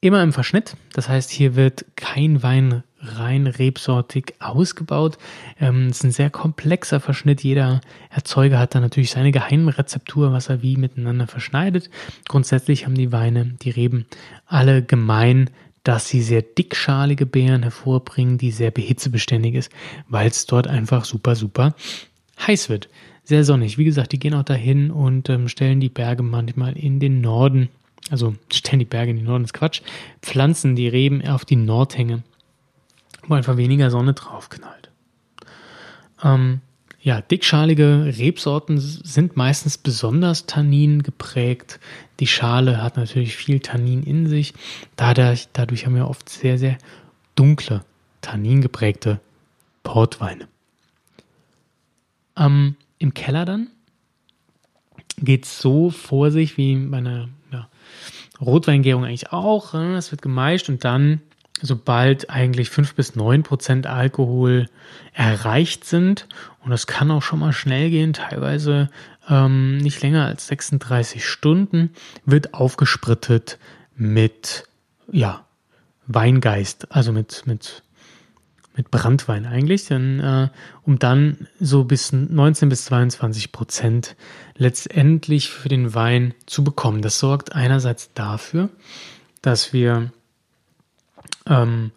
Immer 0.00 0.22
im 0.22 0.32
Verschnitt, 0.32 0.76
das 0.94 1.08
heißt, 1.08 1.30
hier 1.30 1.54
wird 1.54 1.84
kein 1.94 2.42
Wein 2.42 2.82
rein 3.02 3.46
rebsortig 3.46 4.34
ausgebaut. 4.38 5.18
Ähm, 5.60 5.88
es 5.88 5.98
ist 5.98 6.04
ein 6.04 6.12
sehr 6.12 6.30
komplexer 6.30 7.00
Verschnitt. 7.00 7.42
Jeder 7.42 7.80
Erzeuger 8.10 8.58
hat 8.58 8.74
da 8.74 8.80
natürlich 8.80 9.10
seine 9.10 9.32
geheime 9.32 9.76
Rezeptur, 9.76 10.32
was 10.32 10.48
er 10.48 10.62
wie 10.62 10.76
miteinander 10.76 11.26
verschneidet. 11.26 11.90
Grundsätzlich 12.28 12.86
haben 12.86 12.94
die 12.94 13.12
Weine, 13.12 13.56
die 13.62 13.70
Reben 13.70 14.06
alle 14.46 14.82
gemein, 14.82 15.50
dass 15.84 16.08
sie 16.08 16.22
sehr 16.22 16.42
dickschalige 16.42 17.26
Beeren 17.26 17.62
hervorbringen, 17.62 18.38
die 18.38 18.52
sehr 18.52 18.70
behitzebeständig 18.70 19.54
ist, 19.54 19.72
weil 20.08 20.28
es 20.28 20.46
dort 20.46 20.68
einfach 20.68 21.04
super, 21.04 21.34
super 21.34 21.74
heiß 22.46 22.68
wird. 22.68 22.88
Sehr 23.24 23.44
sonnig. 23.44 23.78
Wie 23.78 23.84
gesagt, 23.84 24.12
die 24.12 24.18
gehen 24.18 24.34
auch 24.34 24.44
dahin 24.44 24.90
und 24.90 25.28
ähm, 25.28 25.48
stellen 25.48 25.80
die 25.80 25.88
Berge 25.88 26.22
manchmal 26.22 26.76
in 26.76 27.00
den 27.00 27.20
Norden. 27.20 27.68
Also 28.10 28.34
stellen 28.52 28.80
die 28.80 28.84
Berge 28.84 29.10
in 29.10 29.16
den 29.16 29.26
Norden, 29.26 29.44
ist 29.44 29.54
Quatsch. 29.54 29.80
Pflanzen 30.22 30.74
die 30.74 30.88
Reben 30.88 31.26
auf 31.26 31.44
die 31.44 31.56
Nordhänge, 31.56 32.22
wo 33.26 33.34
einfach 33.34 33.56
weniger 33.56 33.90
Sonne 33.90 34.14
draufknallt. 34.14 34.90
Ähm, 36.22 36.60
ja, 37.00 37.20
dickschalige 37.20 38.14
Rebsorten 38.16 38.78
sind 38.78 39.36
meistens 39.36 39.76
besonders 39.76 40.46
Tannin 40.46 41.02
geprägt. 41.02 41.80
Die 42.20 42.28
Schale 42.28 42.80
hat 42.80 42.96
natürlich 42.96 43.36
viel 43.36 43.58
Tannin 43.58 44.04
in 44.04 44.28
sich. 44.28 44.54
Dadurch, 44.94 45.48
dadurch 45.52 45.84
haben 45.84 45.96
wir 45.96 46.08
oft 46.08 46.28
sehr, 46.28 46.58
sehr 46.58 46.78
dunkle, 47.34 47.84
Tannin 48.20 48.60
geprägte 48.60 49.20
Portweine. 49.82 50.46
Ähm, 52.36 52.76
Im 52.98 53.14
Keller 53.14 53.44
dann 53.44 53.68
geht 55.18 55.44
es 55.44 55.58
so 55.58 55.90
vor 55.90 56.30
sich 56.30 56.56
wie 56.56 56.76
bei 56.76 56.98
einer 56.98 57.28
ja, 57.50 57.68
Rotweingärung 58.40 59.04
eigentlich 59.04 59.32
auch. 59.32 59.74
Ne? 59.74 59.96
Es 59.96 60.12
wird 60.12 60.22
gemeischt 60.22 60.68
und 60.68 60.84
dann 60.84 61.20
sobald 61.60 62.30
eigentlich 62.30 62.70
fünf 62.70 62.94
bis 62.94 63.14
neun 63.14 63.42
Prozent 63.42 63.86
Alkohol 63.86 64.68
erreicht 65.12 65.84
sind. 65.84 66.26
Und 66.64 66.70
das 66.70 66.86
kann 66.86 67.10
auch 67.10 67.22
schon 67.22 67.40
mal 67.40 67.52
schnell 67.52 67.90
gehen, 67.90 68.12
teilweise 68.12 68.90
ähm, 69.28 69.78
nicht 69.78 70.02
länger 70.02 70.26
als 70.26 70.46
36 70.48 71.26
Stunden, 71.26 71.90
wird 72.24 72.54
aufgesprittet 72.54 73.58
mit, 73.96 74.64
ja, 75.10 75.44
Weingeist, 76.06 76.90
also 76.90 77.12
mit, 77.12 77.46
mit, 77.46 77.82
mit 78.76 78.90
Brandwein 78.90 79.46
eigentlich, 79.46 79.86
denn, 79.86 80.18
äh, 80.18 80.48
um 80.82 80.98
dann 80.98 81.46
so 81.60 81.84
bis 81.84 82.12
19 82.12 82.68
bis 82.68 82.86
22 82.86 83.52
Prozent 83.52 84.16
letztendlich 84.56 85.50
für 85.50 85.68
den 85.68 85.94
Wein 85.94 86.34
zu 86.46 86.64
bekommen. 86.64 87.02
Das 87.02 87.18
sorgt 87.18 87.54
einerseits 87.54 88.12
dafür, 88.14 88.68
dass 89.42 89.72
wir 89.72 90.10
ähm, 91.46 91.92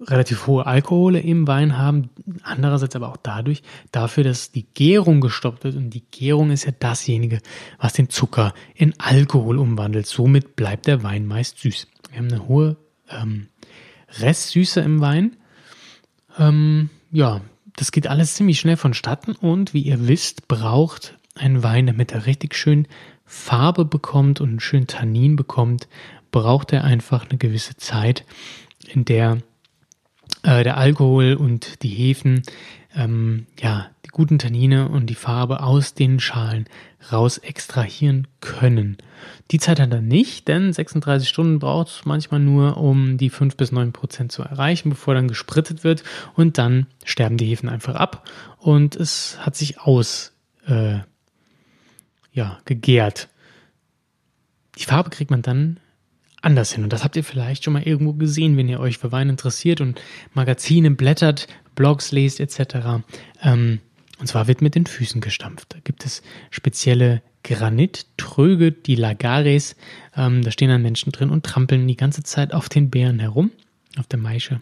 relativ 0.00 0.46
hohe 0.46 0.66
Alkohole 0.66 1.20
im 1.20 1.46
Wein 1.46 1.78
haben, 1.78 2.10
andererseits 2.42 2.96
aber 2.96 3.08
auch 3.08 3.16
dadurch, 3.16 3.62
dafür, 3.92 4.24
dass 4.24 4.52
die 4.52 4.66
Gärung 4.74 5.20
gestoppt 5.20 5.64
wird 5.64 5.76
und 5.76 5.90
die 5.90 6.04
Gärung 6.10 6.50
ist 6.50 6.64
ja 6.64 6.72
dasjenige, 6.72 7.40
was 7.78 7.92
den 7.92 8.08
Zucker 8.08 8.54
in 8.74 8.94
Alkohol 8.98 9.58
umwandelt. 9.58 10.06
Somit 10.06 10.56
bleibt 10.56 10.86
der 10.86 11.02
Wein 11.02 11.26
meist 11.26 11.58
süß. 11.58 11.86
Wir 12.10 12.18
haben 12.18 12.28
eine 12.28 12.48
hohe 12.48 12.76
ähm, 13.10 13.48
Restsüße 14.20 14.80
im 14.80 15.00
Wein. 15.00 15.36
Ähm, 16.38 16.90
ja, 17.10 17.40
das 17.76 17.92
geht 17.92 18.06
alles 18.06 18.34
ziemlich 18.34 18.60
schnell 18.60 18.76
vonstatten 18.76 19.32
und 19.32 19.74
wie 19.74 19.82
ihr 19.82 20.08
wisst, 20.08 20.48
braucht 20.48 21.16
ein 21.34 21.62
Wein, 21.62 21.86
damit 21.86 22.12
er 22.12 22.26
richtig 22.26 22.54
schön 22.54 22.86
Farbe 23.24 23.84
bekommt 23.84 24.40
und 24.40 24.60
schön 24.60 24.86
Tannin 24.86 25.36
bekommt, 25.36 25.88
braucht 26.32 26.72
er 26.72 26.82
einfach 26.82 27.28
eine 27.28 27.38
gewisse 27.38 27.76
Zeit, 27.76 28.24
in 28.88 29.04
der 29.04 29.38
äh, 30.42 30.64
der 30.64 30.76
Alkohol 30.76 31.34
und 31.34 31.82
die 31.82 31.88
Hefen 31.88 32.42
ähm, 32.94 33.46
ja 33.60 33.90
die 34.04 34.10
guten 34.10 34.38
Tannine 34.38 34.88
und 34.88 35.06
die 35.06 35.14
Farbe 35.14 35.62
aus 35.62 35.94
den 35.94 36.18
Schalen 36.20 36.66
raus 37.12 37.38
extrahieren 37.38 38.26
können. 38.40 38.98
Die 39.50 39.58
Zeit 39.58 39.80
hat 39.80 39.92
er 39.92 40.00
nicht, 40.00 40.48
denn 40.48 40.72
36 40.72 41.28
Stunden 41.28 41.58
braucht 41.58 41.88
es 41.88 42.04
manchmal 42.04 42.40
nur, 42.40 42.76
um 42.76 43.16
die 43.18 43.30
5 43.30 43.56
bis 43.56 43.72
9 43.72 43.92
Prozent 43.92 44.32
zu 44.32 44.42
erreichen, 44.42 44.90
bevor 44.90 45.14
dann 45.14 45.28
gesprittet 45.28 45.84
wird 45.84 46.02
und 46.34 46.58
dann 46.58 46.86
sterben 47.04 47.36
die 47.36 47.46
Hefen 47.46 47.68
einfach 47.68 47.94
ab 47.94 48.28
und 48.58 48.96
es 48.96 49.38
hat 49.40 49.56
sich 49.56 49.80
aus 49.80 50.32
äh, 50.66 50.98
ja, 52.32 52.58
gegärt. 52.64 53.28
Die 54.78 54.84
Farbe 54.84 55.10
kriegt 55.10 55.30
man 55.30 55.42
dann 55.42 55.78
anders 56.42 56.72
hin. 56.72 56.84
Und 56.84 56.92
das 56.92 57.04
habt 57.04 57.16
ihr 57.16 57.24
vielleicht 57.24 57.64
schon 57.64 57.72
mal 57.72 57.82
irgendwo 57.82 58.12
gesehen, 58.12 58.56
wenn 58.56 58.68
ihr 58.68 58.80
euch 58.80 58.98
für 58.98 59.12
Wein 59.12 59.30
interessiert 59.30 59.80
und 59.80 60.00
Magazine 60.34 60.90
blättert, 60.90 61.46
Blogs 61.74 62.12
lest 62.12 62.40
etc. 62.40 63.04
Ähm, 63.42 63.80
und 64.18 64.26
zwar 64.26 64.46
wird 64.46 64.60
mit 64.60 64.74
den 64.74 64.86
Füßen 64.86 65.20
gestampft. 65.20 65.74
Da 65.74 65.78
gibt 65.82 66.04
es 66.04 66.22
spezielle 66.50 67.22
Granittröge, 67.44 68.72
die 68.72 68.94
Lagares. 68.94 69.76
Ähm, 70.16 70.42
da 70.42 70.50
stehen 70.50 70.68
dann 70.68 70.82
Menschen 70.82 71.12
drin 71.12 71.30
und 71.30 71.44
trampeln 71.44 71.88
die 71.88 71.96
ganze 71.96 72.22
Zeit 72.22 72.52
auf 72.52 72.68
den 72.68 72.90
Beeren 72.90 73.18
herum, 73.18 73.50
auf 73.98 74.06
der 74.06 74.18
Maische, 74.18 74.60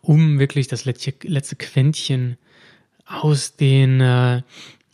um 0.00 0.38
wirklich 0.38 0.68
das 0.68 0.84
letzte, 0.84 1.14
letzte 1.22 1.56
Quäntchen 1.56 2.38
aus 3.06 3.56
den 3.56 4.00
äh, 4.00 4.42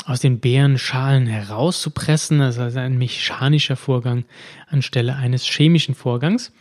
aus 0.06 0.20
den 0.20 0.40
Beerenschalen 0.40 1.26
herauszupressen. 1.26 2.38
Das 2.38 2.56
ist 2.56 2.60
also 2.60 2.78
ein 2.78 2.98
mechanischer 2.98 3.76
Vorgang 3.76 4.24
anstelle 4.68 5.16
eines 5.16 5.44
chemischen 5.44 5.94
Vorgangs. 5.94 6.52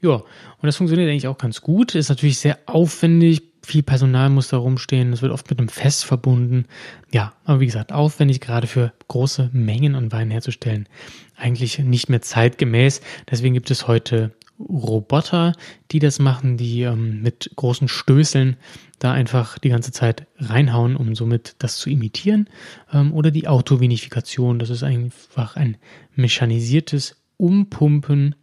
Ja, 0.00 0.14
und 0.14 0.24
das 0.62 0.76
funktioniert 0.76 1.10
eigentlich 1.10 1.28
auch 1.28 1.38
ganz 1.38 1.62
gut. 1.62 1.94
Ist 1.94 2.08
natürlich 2.08 2.38
sehr 2.38 2.58
aufwendig. 2.66 3.42
Viel 3.62 3.82
Personal 3.82 4.30
muss 4.30 4.48
da 4.48 4.58
rumstehen. 4.58 5.10
Das 5.10 5.22
wird 5.22 5.32
oft 5.32 5.50
mit 5.50 5.58
einem 5.58 5.68
Fest 5.68 6.04
verbunden. 6.04 6.66
Ja, 7.12 7.32
aber 7.44 7.60
wie 7.60 7.66
gesagt, 7.66 7.92
aufwendig, 7.92 8.40
gerade 8.40 8.66
für 8.66 8.92
große 9.08 9.50
Mengen 9.52 9.94
an 9.94 10.12
Wein 10.12 10.30
herzustellen. 10.30 10.88
Eigentlich 11.36 11.78
nicht 11.78 12.08
mehr 12.08 12.22
zeitgemäß. 12.22 13.00
Deswegen 13.30 13.54
gibt 13.54 13.70
es 13.70 13.88
heute 13.88 14.32
Roboter, 14.58 15.52
die 15.90 15.98
das 15.98 16.18
machen, 16.18 16.56
die 16.56 16.82
ähm, 16.82 17.22
mit 17.22 17.50
großen 17.56 17.88
Stößeln 17.88 18.56
da 18.98 19.12
einfach 19.12 19.58
die 19.58 19.68
ganze 19.68 19.92
Zeit 19.92 20.26
reinhauen, 20.38 20.96
um 20.96 21.14
somit 21.14 21.56
das 21.58 21.76
zu 21.76 21.90
imitieren. 21.90 22.48
Ähm, 22.92 23.12
oder 23.12 23.30
die 23.30 23.48
Autovinifikation, 23.48 24.58
das 24.58 24.70
ist 24.70 24.82
einfach 24.82 25.56
ein 25.56 25.76
mechanisiertes 26.14 27.16
Umpumpen 27.36 28.34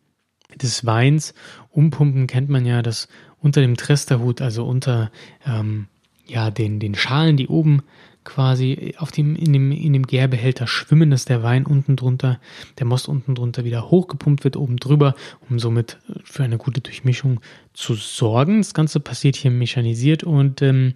des 0.61 0.85
Weins. 0.85 1.33
Umpumpen 1.71 2.27
kennt 2.27 2.49
man 2.49 2.65
ja, 2.65 2.81
dass 2.81 3.07
unter 3.39 3.61
dem 3.61 3.75
Tresterhut, 3.75 4.41
also 4.41 4.65
unter 4.65 5.11
ähm, 5.45 5.87
ja, 6.25 6.51
den, 6.51 6.79
den 6.79 6.95
Schalen, 6.95 7.37
die 7.37 7.47
oben 7.47 7.81
quasi 8.23 8.95
auf 8.97 9.11
dem, 9.11 9.35
in 9.35 9.53
dem, 9.53 9.71
in 9.71 9.93
dem 9.93 10.07
Gärbehälter 10.07 10.67
schwimmen, 10.67 11.11
dass 11.11 11.25
der 11.25 11.43
Wein 11.43 11.65
unten 11.65 11.95
drunter, 11.95 12.39
der 12.79 12.85
Most 12.85 13.07
unten 13.07 13.35
drunter 13.35 13.63
wieder 13.63 13.89
hochgepumpt 13.89 14.43
wird, 14.43 14.57
oben 14.57 14.77
drüber, 14.77 15.15
um 15.49 15.59
somit 15.59 15.97
für 16.23 16.43
eine 16.43 16.57
gute 16.57 16.81
Durchmischung 16.81 17.41
zu 17.73 17.95
sorgen. 17.95 18.59
Das 18.59 18.73
Ganze 18.73 18.99
passiert 18.99 19.35
hier 19.35 19.51
mechanisiert 19.51 20.23
und 20.23 20.61
ähm, 20.61 20.93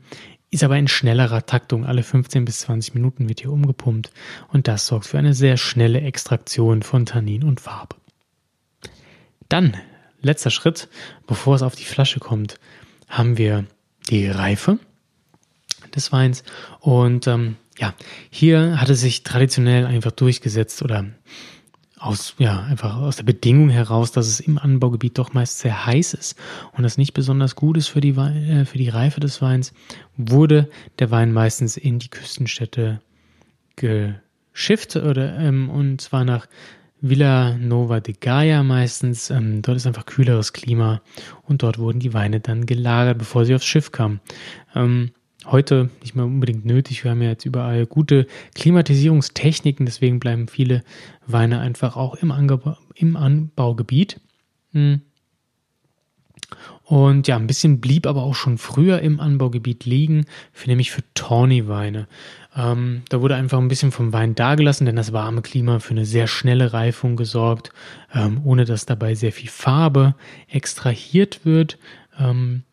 ist 0.49 0.63
aber 0.63 0.77
in 0.77 0.87
schnellerer 0.87 1.45
Taktung. 1.45 1.85
Alle 1.85 2.03
15 2.03 2.45
bis 2.45 2.61
20 2.61 2.93
Minuten 2.93 3.27
wird 3.27 3.41
hier 3.41 3.51
umgepumpt 3.51 4.11
und 4.51 4.67
das 4.67 4.87
sorgt 4.87 5.05
für 5.05 5.17
eine 5.17 5.33
sehr 5.33 5.57
schnelle 5.57 6.01
Extraktion 6.01 6.83
von 6.83 7.05
Tannin 7.05 7.43
und 7.43 7.59
Farbe. 7.59 7.95
Dann, 9.49 9.75
letzter 10.21 10.51
Schritt, 10.51 10.89
bevor 11.25 11.55
es 11.55 11.61
auf 11.61 11.75
die 11.75 11.85
Flasche 11.85 12.19
kommt, 12.19 12.59
haben 13.07 13.37
wir 13.37 13.65
die 14.09 14.27
Reife 14.27 14.79
des 15.97 16.11
Weins. 16.11 16.43
Und 16.79 17.27
ähm, 17.27 17.57
ja, 17.77 17.93
hier 18.29 18.79
hat 18.79 18.89
es 18.89 19.01
sich 19.01 19.23
traditionell 19.23 19.85
einfach 19.85 20.11
durchgesetzt 20.11 20.81
oder 20.81 21.05
aus, 21.99 22.35
ja, 22.37 22.61
einfach 22.63 22.97
aus 22.97 23.17
der 23.17 23.23
Bedingung 23.23 23.69
heraus, 23.69 24.11
dass 24.11 24.27
es 24.27 24.39
im 24.39 24.57
Anbaugebiet 24.57 25.17
doch 25.17 25.33
meist 25.33 25.59
sehr 25.59 25.85
heiß 25.85 26.13
ist 26.13 26.39
und 26.73 26.83
das 26.83 26.97
nicht 26.97 27.13
besonders 27.13 27.55
gut 27.55 27.75
ist 27.75 27.87
für 27.87 28.01
die, 28.01 28.11
äh, 28.11 28.65
für 28.65 28.77
die 28.77 28.89
Reife 28.89 29.19
des 29.19 29.41
Weins, 29.41 29.73
wurde 30.15 30.69
der 30.99 31.09
Wein 31.09 31.33
meistens 31.33 31.75
in 31.75 31.97
die 31.99 32.09
Küstenstädte 32.09 33.01
geschifft 33.75 34.95
oder, 34.95 35.37
ähm, 35.39 35.69
und 35.69 36.01
zwar 36.01 36.23
nach 36.23 36.47
Villa 36.99 37.55
Nova 37.57 37.99
de 37.99 38.15
Gaia 38.19 38.63
meistens. 38.63 39.29
Ähm, 39.29 39.61
dort 39.61 39.77
ist 39.77 39.87
einfach 39.87 40.05
kühleres 40.05 40.53
Klima 40.53 41.01
und 41.43 41.63
dort 41.63 41.77
wurden 41.77 41.99
die 41.99 42.13
Weine 42.13 42.39
dann 42.39 42.65
gelagert, 42.65 43.17
bevor 43.17 43.45
sie 43.45 43.55
aufs 43.55 43.65
Schiff 43.65 43.91
kamen. 43.91 44.19
Ähm, 44.75 45.11
heute 45.45 45.89
nicht 46.01 46.15
mehr 46.15 46.25
unbedingt 46.25 46.65
nötig. 46.65 47.03
Wir 47.03 47.11
haben 47.11 47.21
ja 47.21 47.29
jetzt 47.29 47.45
überall 47.45 47.85
gute 47.85 48.27
Klimatisierungstechniken, 48.55 49.85
deswegen 49.85 50.19
bleiben 50.19 50.47
viele 50.47 50.83
Weine 51.25 51.59
einfach 51.59 51.95
auch 51.95 52.15
im, 52.15 52.31
Angebau, 52.31 52.77
im 52.95 53.15
Anbaugebiet. 53.15 54.19
Hm. 54.71 55.01
Und 56.83 57.27
ja, 57.27 57.35
ein 57.35 57.47
bisschen 57.47 57.81
blieb 57.81 58.07
aber 58.07 58.23
auch 58.23 58.35
schon 58.35 58.57
früher 58.57 59.01
im 59.01 59.19
Anbaugebiet 59.19 59.85
liegen, 59.85 60.25
für, 60.53 60.69
nämlich 60.69 60.91
für 60.91 61.03
Tawny-Weine. 61.13 62.07
Ähm, 62.55 63.03
da 63.09 63.21
wurde 63.21 63.35
einfach 63.35 63.57
ein 63.57 63.67
bisschen 63.67 63.91
vom 63.91 64.13
Wein 64.13 64.35
dagelassen, 64.35 64.85
denn 64.85 64.95
das 64.95 65.11
warme 65.11 65.41
Klima 65.41 65.79
für 65.79 65.91
eine 65.91 66.05
sehr 66.05 66.27
schnelle 66.27 66.71
Reifung 66.71 67.17
gesorgt, 67.17 67.71
ähm, 68.13 68.39
ohne 68.45 68.63
dass 68.63 68.85
dabei 68.85 69.15
sehr 69.15 69.33
viel 69.33 69.49
Farbe 69.49 70.15
extrahiert 70.47 71.41
wird. 71.43 71.77
Ähm, 72.17 72.63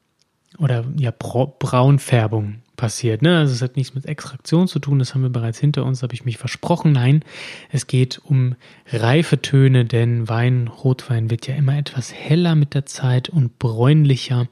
oder 0.58 0.84
ja 0.96 1.10
Braunfärbung 1.10 2.62
passiert. 2.76 3.22
Ne? 3.22 3.38
Also 3.38 3.52
es 3.52 3.62
hat 3.62 3.76
nichts 3.76 3.94
mit 3.94 4.06
Extraktion 4.06 4.68
zu 4.68 4.78
tun, 4.78 4.98
das 4.98 5.14
haben 5.14 5.22
wir 5.22 5.30
bereits 5.30 5.58
hinter 5.58 5.84
uns, 5.84 6.02
habe 6.02 6.14
ich 6.14 6.24
mich 6.24 6.38
versprochen. 6.38 6.92
Nein, 6.92 7.24
es 7.70 7.86
geht 7.86 8.20
um 8.24 8.56
reife 8.88 9.40
Töne, 9.40 9.84
denn 9.84 10.28
Wein, 10.28 10.68
Rotwein 10.68 11.30
wird 11.30 11.46
ja 11.46 11.54
immer 11.54 11.76
etwas 11.78 12.12
heller 12.12 12.54
mit 12.54 12.74
der 12.74 12.86
Zeit 12.86 13.28
und 13.28 13.58
bräunlicher. 13.58 14.48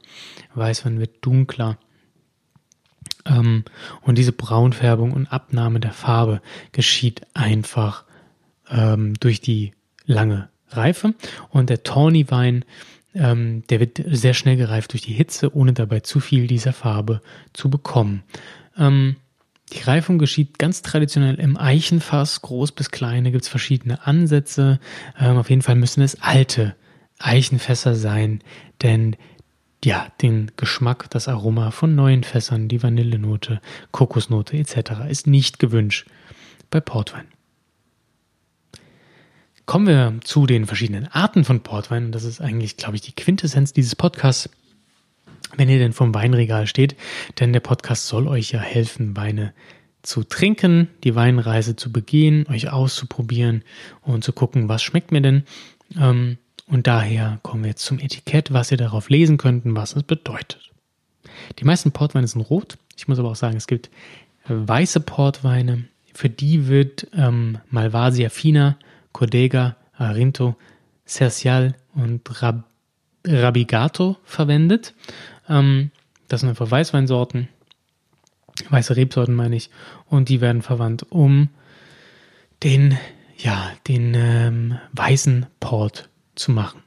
Weißwein 0.55 1.01
wird 1.01 1.25
dunkler. 1.25 1.79
Ähm, 3.27 3.65
und 4.03 4.19
diese 4.19 4.33
Braunfärbung 4.33 5.13
und 5.13 5.33
Abnahme 5.33 5.81
der 5.81 5.93
Farbe 5.93 6.41
geschieht 6.73 7.23
einfach 7.35 8.05
ähm, 8.71 9.15
durch 9.21 9.41
die 9.41 9.73
lange 10.07 10.49
Reife. 10.71 11.15
Und 11.51 11.71
der 11.71 11.83
Tawny-Wein 11.83 12.65
ähm, 13.15 13.65
der 13.69 13.81
wird 13.81 14.03
sehr 14.07 14.35
schnell 14.35 14.57
gereift 14.57 14.93
durch 14.93 15.03
die 15.03 15.13
Hitze, 15.13 15.55
ohne 15.55 15.73
dabei 15.73 16.01
zu 16.01 16.21
viel 16.21 16.47
dieser 16.47 16.73
Farbe 16.73 17.21
zu 17.53 17.71
bekommen. 17.71 18.23
Ähm, 18.77 19.17
die 19.73 19.83
Reifung 19.83 20.19
geschieht 20.19 20.59
ganz 20.59 20.83
traditionell 20.83 21.37
im 21.37 21.57
Eichenfass, 21.57 22.43
groß 22.43 22.73
bis 22.73 22.91
klein, 22.91 23.25
da 23.25 23.31
gibt 23.31 23.45
es 23.45 23.49
verschiedene 23.49 24.07
Ansätze. 24.07 24.81
Ähm, 25.19 25.37
auf 25.37 25.51
jeden 25.51 25.63
Fall 25.63 25.77
müssen 25.77 26.03
es 26.03 26.21
alte 26.21 26.75
Eichenfässer 27.19 27.95
sein, 27.95 28.41
denn 28.83 29.17
ja, 29.85 30.07
den 30.21 30.53
Geschmack, 30.57 31.11
das 31.11 31.27
Aroma 31.27 31.71
von 31.73 31.95
neuen 31.95 32.23
Fässern, 32.23 32.69
die 32.69 32.83
Vanillenote, 32.83 33.61
Kokosnote 33.91 34.57
etc. 34.57 35.09
ist 35.09 35.27
nicht 35.27 35.59
gewünscht 35.59 36.07
bei 36.71 36.81
Portwein. 36.81 37.27
Kommen 39.67 39.87
wir 39.87 40.15
zu 40.23 40.47
den 40.47 40.67
verschiedenen 40.67 41.07
Arten 41.09 41.45
von 41.45 41.61
Portwein. 41.61 42.11
Das 42.11 42.25
ist 42.25 42.41
eigentlich, 42.41 42.77
glaube 42.77 42.97
ich, 42.97 43.03
die 43.03 43.15
Quintessenz 43.15 43.73
dieses 43.73 43.95
Podcasts. 43.95 44.51
Wenn 45.57 45.69
ihr 45.69 45.79
denn 45.79 45.93
vom 45.93 46.15
Weinregal 46.15 46.67
steht, 46.67 46.97
denn 47.39 47.53
der 47.53 47.61
Podcast 47.61 48.07
soll 48.09 48.27
euch 48.27 48.53
ja 48.53 48.61
helfen, 48.61 49.17
Weine 49.17 49.53
zu 50.03 50.25
trinken, 50.25 50.89
die 51.05 51.15
Weinreise 51.15 51.77
zu 51.77 51.93
begehen, 51.93 52.47
euch 52.49 52.71
auszuprobieren 52.71 53.63
und 54.01 54.25
zu 54.25 54.33
gucken, 54.33 54.69
was 54.69 54.83
schmeckt 54.83 55.13
mir 55.13 55.21
denn. 55.21 55.45
Ähm, 55.97 56.39
und 56.67 56.87
daher 56.87 57.39
kommen 57.43 57.63
wir 57.65 57.71
jetzt 57.71 57.85
zum 57.85 57.99
Etikett, 57.99 58.53
was 58.53 58.73
ihr 58.73 58.79
darauf 58.79 59.11
lesen 59.11 59.37
könnt 59.37 59.65
und 59.65 59.77
was 59.77 59.95
es 59.95 60.03
bedeutet. 60.03 60.73
Die 61.59 61.65
meisten 61.65 61.93
Portweine 61.93 62.27
sind 62.27 62.41
rot. 62.41 62.79
Ich 62.97 63.09
muss 63.09 63.19
aber 63.19 63.31
auch 63.31 63.37
sagen, 63.37 63.57
es 63.57 63.67
gibt 63.67 63.91
weiße 64.49 65.01
Portweine. 65.01 65.85
Für 66.15 66.29
die 66.29 66.67
wird 66.67 67.07
ähm, 67.15 67.59
Malvasia 67.71 68.29
fina 68.29 68.77
Codega, 69.13 69.77
Arinto, 69.95 70.57
Cercial 71.07 71.75
und 71.95 72.43
Rab 72.43 72.65
Rabigato 73.25 74.17
verwendet. 74.25 74.95
Ähm, 75.49 75.91
das 76.29 76.41
sind 76.41 76.49
einfach 76.49 76.71
Weißweinsorten, 76.71 77.49
weiße 78.69 78.97
Rebsorten 78.97 79.35
meine 79.35 79.55
ich, 79.57 79.71
und 80.07 80.29
die 80.29 80.41
werden 80.41 80.63
verwandt, 80.63 81.07
um 81.11 81.49
den, 82.63 82.99
ja, 83.37 83.71
den 83.87 84.15
ähm, 84.17 84.79
weißen 84.93 85.47
Port 85.61 86.09
zu 86.35 86.53
machen. 86.53 86.83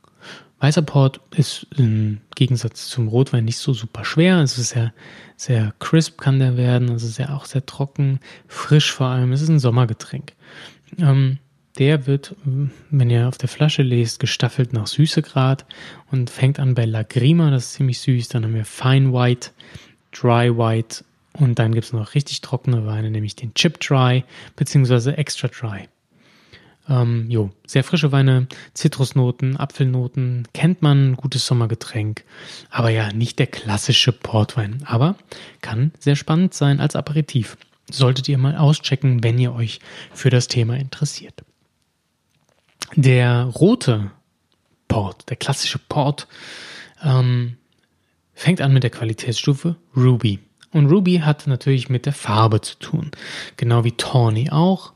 Weißer 0.59 0.81
Port 0.81 1.19
ist 1.35 1.67
im 1.77 2.21
Gegensatz 2.33 2.87
zum 2.87 3.07
Rotwein 3.07 3.45
nicht 3.45 3.57
so 3.57 3.73
super 3.73 4.05
schwer. 4.05 4.39
Es 4.39 4.57
ist 4.57 4.69
sehr, 4.69 4.93
sehr 5.35 5.73
crisp 5.79 6.19
kann 6.19 6.39
der 6.39 6.57
werden. 6.57 6.89
Es 6.89 7.03
ist 7.03 7.19
ja 7.19 7.35
auch 7.35 7.45
sehr 7.45 7.65
trocken, 7.65 8.19
frisch 8.47 8.91
vor 8.91 9.07
allem. 9.07 9.33
Es 9.33 9.41
ist 9.41 9.49
ein 9.49 9.59
Sommergetränk. 9.59 10.33
Ähm, 10.97 11.39
der 11.77 12.07
wird, 12.07 12.35
wenn 12.43 13.09
ihr 13.09 13.27
auf 13.27 13.37
der 13.37 13.49
Flasche 13.49 13.81
lest, 13.81 14.19
gestaffelt 14.19 14.73
nach 14.73 14.87
Süßegrad 14.87 15.65
und 16.11 16.29
fängt 16.29 16.59
an 16.59 16.75
bei 16.75 16.85
Lagrima, 16.85 17.51
das 17.51 17.65
ist 17.65 17.73
ziemlich 17.73 17.99
süß. 17.99 18.29
Dann 18.29 18.43
haben 18.43 18.55
wir 18.55 18.65
Fine 18.65 19.13
White, 19.13 19.51
Dry 20.11 20.57
White 20.57 21.03
und 21.33 21.59
dann 21.59 21.73
gibt 21.73 21.85
es 21.85 21.93
noch 21.93 22.15
richtig 22.15 22.41
trockene 22.41 22.85
Weine, 22.85 23.11
nämlich 23.11 23.35
den 23.35 23.53
Chip 23.53 23.79
Dry 23.79 24.23
bzw. 24.55 25.11
Extra 25.11 25.49
Dry. 25.49 25.89
Ähm, 26.87 27.25
jo, 27.29 27.51
sehr 27.65 27.83
frische 27.83 28.11
Weine, 28.11 28.47
Zitrusnoten, 28.73 29.57
Apfelnoten, 29.57 30.47
kennt 30.53 30.81
man, 30.81 31.15
gutes 31.15 31.45
Sommergetränk, 31.45 32.23
aber 32.69 32.89
ja, 32.89 33.11
nicht 33.11 33.39
der 33.39 33.47
klassische 33.47 34.11
Portwein, 34.11 34.83
aber 34.85 35.15
kann 35.61 35.91
sehr 35.99 36.15
spannend 36.15 36.53
sein 36.53 36.79
als 36.79 36.95
Aperitif. 36.95 37.57
Solltet 37.89 38.29
ihr 38.29 38.37
mal 38.37 38.55
auschecken, 38.55 39.23
wenn 39.23 39.39
ihr 39.39 39.53
euch 39.53 39.79
für 40.13 40.29
das 40.29 40.47
Thema 40.47 40.77
interessiert. 40.77 41.43
Der 42.95 43.43
rote 43.43 44.11
Port, 44.87 45.29
der 45.29 45.35
klassische 45.35 45.79
Port, 45.79 46.27
ähm, 47.03 47.57
fängt 48.33 48.61
an 48.61 48.73
mit 48.73 48.83
der 48.83 48.89
Qualitätsstufe 48.89 49.75
Ruby. 49.95 50.39
Und 50.71 50.87
Ruby 50.87 51.19
hat 51.19 51.47
natürlich 51.47 51.89
mit 51.89 52.05
der 52.05 52.13
Farbe 52.13 52.61
zu 52.61 52.77
tun. 52.79 53.11
Genau 53.57 53.83
wie 53.83 53.93
Tawny 53.93 54.49
auch. 54.49 54.94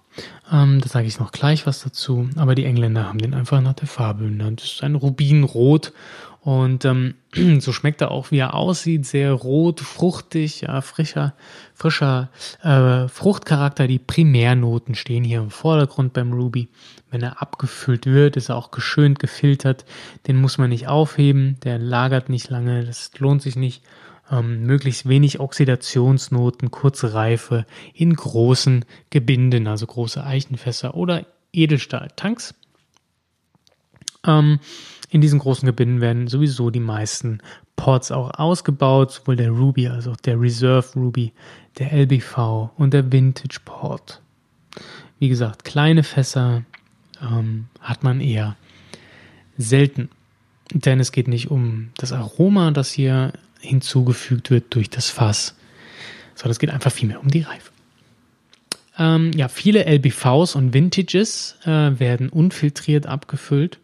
Ähm, 0.52 0.82
da 0.82 0.90
sage 0.90 1.08
ich 1.08 1.20
noch 1.20 1.32
gleich 1.32 1.68
was 1.68 1.84
dazu. 1.84 2.30
Aber 2.36 2.56
die 2.56 2.66
Engländer 2.66 3.06
haben 3.06 3.20
den 3.20 3.34
einfach 3.34 3.62
nach 3.62 3.74
der 3.74 3.88
Farbe 3.88 4.26
benannt. 4.26 4.62
Das 4.62 4.74
ist 4.74 4.84
ein 4.84 4.96
Rubinrot 4.96 5.94
und 6.42 6.86
ähm, 6.86 7.16
so 7.60 7.74
schmeckt 7.74 8.02
er 8.02 8.12
auch, 8.12 8.32
wie 8.32 8.38
er 8.38 8.54
aussieht. 8.54 9.06
Sehr 9.06 9.34
rot, 9.34 9.82
fruchtig, 9.82 10.62
ja, 10.62 10.82
frischer, 10.82 11.34
frischer 11.74 12.30
äh, 12.64 13.08
Fruchtcharakter. 13.08 13.88
Die 13.88 14.00
Primärnoten 14.00 14.96
stehen 14.96 15.24
hier 15.24 15.40
im 15.40 15.52
Vordergrund 15.52 16.14
beim 16.14 16.32
Ruby. 16.32 16.70
Wenn 17.12 17.22
er 17.22 17.42
abgefüllt 17.42 18.06
wird, 18.06 18.38
ist 18.38 18.50
er 18.50 18.56
auch 18.56 18.72
geschönt 18.72 19.20
gefiltert. 19.20 19.86
Den 20.28 20.38
muss 20.38 20.58
man 20.58 20.70
nicht 20.70 20.88
aufheben. 20.88 21.58
Der 21.64 21.78
lagert 21.78 22.30
nicht 22.30 22.50
lange. 22.50 22.86
Das 22.86 23.12
lohnt 23.20 23.42
sich 23.42 23.56
nicht. 23.56 23.84
Ähm, 24.32 24.64
möglichst 24.64 25.10
wenig 25.10 25.40
Oxidationsnoten, 25.40 26.70
kurze 26.70 27.14
Reife 27.14 27.66
in 27.94 28.14
großen 28.14 28.86
Gebinden, 29.10 29.68
also 29.68 29.88
große 29.88 30.24
Eichenfässer 30.24 30.96
oder 30.96 31.26
Edelstahltanks. 31.52 32.54
Ähm, 34.26 34.60
in 35.10 35.22
diesen 35.22 35.40
großen 35.40 35.66
Gebinden 35.66 36.02
werden 36.02 36.28
sowieso 36.28 36.70
die 36.70 36.80
meisten 36.80 37.40
Ports 37.76 38.12
auch 38.12 38.32
ausgebaut, 38.38 39.12
sowohl 39.12 39.36
der 39.36 39.50
Ruby 39.50 39.88
als 39.88 40.08
auch 40.08 40.18
der 40.18 40.40
Reserve 40.40 40.88
Ruby, 40.96 41.34
der 41.80 41.92
LBV 41.94 42.70
und 42.78 42.94
der 42.94 43.12
Vintage 43.12 43.60
Port. 43.66 44.22
Wie 45.18 45.30
gesagt, 45.30 45.64
kleine 45.64 46.04
Fässer 46.04 46.64
ähm, 47.22 47.68
hat 47.80 48.04
man 48.04 48.22
eher 48.22 48.56
selten, 49.58 50.10
denn 50.72 51.00
es 51.00 51.12
geht 51.12 51.28
nicht 51.28 51.50
um 51.50 51.90
das 51.98 52.14
Aroma, 52.14 52.72
das 52.72 52.92
hier 52.92 53.34
hinzugefügt 53.60 54.52
wird 54.52 54.74
durch 54.76 54.90
das 54.90 55.10
Fass, 55.10 55.56
sondern 56.36 56.52
es 56.52 56.60
geht 56.60 56.70
einfach 56.70 56.92
vielmehr 56.92 57.22
um 57.22 57.30
die 57.30 57.42
Reife. 57.42 57.72
Ähm, 58.98 59.32
ja, 59.34 59.48
viele 59.48 59.86
LBVs 59.86 60.56
und 60.56 60.74
Vintages 60.74 61.56
äh, 61.64 62.00
werden 62.00 62.30
unfiltriert 62.30 63.08
abgefüllt 63.08 63.80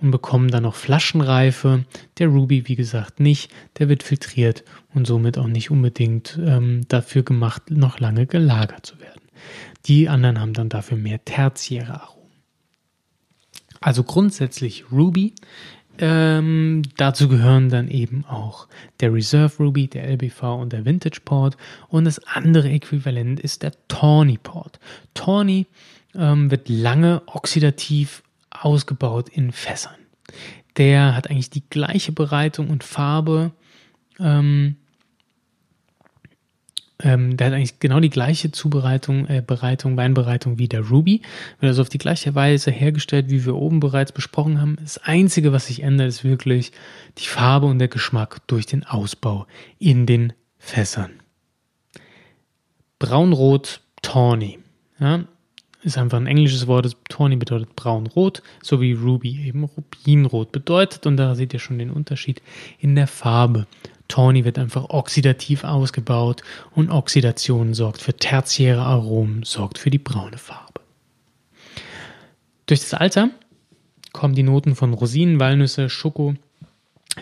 und 0.00 0.12
bekommen 0.12 0.48
dann 0.48 0.62
noch 0.62 0.76
Flaschenreife. 0.76 1.84
Der 2.18 2.28
Ruby, 2.28 2.68
wie 2.68 2.76
gesagt, 2.76 3.20
nicht. 3.20 3.50
Der 3.78 3.88
wird 3.88 4.02
filtriert 4.02 4.64
und 4.94 5.06
somit 5.06 5.38
auch 5.38 5.48
nicht 5.48 5.70
unbedingt 5.70 6.38
ähm, 6.42 6.82
dafür 6.88 7.22
gemacht, 7.22 7.70
noch 7.70 7.98
lange 7.98 8.26
gelagert 8.26 8.86
zu 8.86 9.00
werden. 9.00 9.20
Die 9.86 10.08
anderen 10.08 10.40
haben 10.40 10.52
dann 10.52 10.68
dafür 10.68 10.96
mehr 10.96 11.24
tertiäre 11.24 12.00
Aromen. 12.00 12.30
Also 13.80 14.04
grundsätzlich 14.04 14.84
Ruby. 14.92 15.34
Ähm, 16.02 16.82
dazu 16.96 17.28
gehören 17.28 17.68
dann 17.68 17.88
eben 17.88 18.24
auch 18.24 18.68
der 19.00 19.12
Reserve 19.12 19.62
Ruby, 19.62 19.86
der 19.86 20.08
LBV 20.08 20.42
und 20.42 20.72
der 20.72 20.86
Vintage 20.86 21.20
Port. 21.24 21.58
Und 21.88 22.04
das 22.06 22.24
andere 22.26 22.70
Äquivalent 22.70 23.38
ist 23.38 23.62
der 23.62 23.72
Tawny 23.88 24.38
Port. 24.38 24.80
Tawny 25.12 25.66
ähm, 26.14 26.50
wird 26.50 26.70
lange 26.70 27.22
oxidativ 27.26 28.22
ausgebaut 28.50 29.28
in 29.28 29.52
Fässern. 29.52 29.94
Der 30.78 31.14
hat 31.14 31.28
eigentlich 31.28 31.50
die 31.50 31.68
gleiche 31.68 32.12
Bereitung 32.12 32.70
und 32.70 32.82
Farbe. 32.82 33.52
Ähm, 34.18 34.76
ähm, 37.02 37.36
der 37.36 37.48
hat 37.48 37.54
eigentlich 37.54 37.78
genau 37.78 38.00
die 38.00 38.10
gleiche 38.10 38.50
Zubereitung, 38.50 39.26
äh, 39.26 39.42
Bereitung, 39.46 39.96
Weinbereitung 39.96 40.58
wie 40.58 40.68
der 40.68 40.88
Ruby. 40.88 41.22
Wird 41.60 41.70
also 41.70 41.82
auf 41.82 41.88
die 41.88 41.98
gleiche 41.98 42.34
Weise 42.34 42.70
hergestellt, 42.70 43.30
wie 43.30 43.44
wir 43.44 43.56
oben 43.56 43.80
bereits 43.80 44.12
besprochen 44.12 44.60
haben. 44.60 44.76
Das 44.80 44.98
Einzige, 44.98 45.52
was 45.52 45.66
sich 45.66 45.82
ändert, 45.82 46.08
ist 46.08 46.24
wirklich 46.24 46.72
die 47.18 47.26
Farbe 47.26 47.66
und 47.66 47.78
der 47.78 47.88
Geschmack 47.88 48.46
durch 48.46 48.66
den 48.66 48.84
Ausbau 48.84 49.46
in 49.78 50.06
den 50.06 50.32
Fässern. 50.58 51.10
Braunrot 52.98 53.80
Tawny. 54.02 54.58
Ja, 54.98 55.24
ist 55.82 55.96
einfach 55.96 56.18
ein 56.18 56.26
englisches 56.26 56.66
Wort. 56.66 56.94
Tawny 57.08 57.36
bedeutet 57.36 57.74
braun-rot, 57.74 58.42
so 58.62 58.80
wie 58.80 58.92
Ruby 58.92 59.46
eben 59.46 59.64
Rubinrot 59.64 60.52
bedeutet. 60.52 61.06
Und 61.06 61.16
da 61.16 61.34
seht 61.34 61.54
ihr 61.54 61.58
schon 61.58 61.78
den 61.78 61.90
Unterschied 61.90 62.42
in 62.78 62.94
der 62.94 63.06
Farbe. 63.06 63.66
Tawny 64.10 64.44
wird 64.44 64.58
einfach 64.58 64.90
oxidativ 64.90 65.64
ausgebaut 65.64 66.42
und 66.72 66.90
Oxidation 66.90 67.72
sorgt 67.72 68.02
für 68.02 68.14
tertiäre 68.14 68.82
Aromen, 68.82 69.42
sorgt 69.44 69.78
für 69.78 69.90
die 69.90 69.98
braune 69.98 70.36
Farbe. 70.36 70.80
Durch 72.66 72.80
das 72.80 72.94
Alter 72.94 73.30
kommen 74.12 74.34
die 74.34 74.42
Noten 74.42 74.74
von 74.74 74.92
Rosinen, 74.92 75.40
Walnüsse, 75.40 75.88
Schoko, 75.88 76.34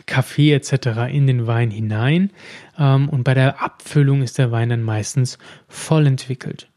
Kaffee 0.07 0.53
etc. 0.53 1.11
in 1.11 1.27
den 1.27 1.47
Wein 1.47 1.71
hinein 1.71 2.31
ähm, 2.79 3.09
und 3.09 3.25
bei 3.25 3.35
der 3.35 3.63
Abfüllung 3.63 4.23
ist 4.23 4.39
der 4.39 4.51
Wein 4.51 4.69
dann 4.69 4.83
meistens 4.83 5.39
voll 5.69 6.07
entwickelt. 6.07 6.69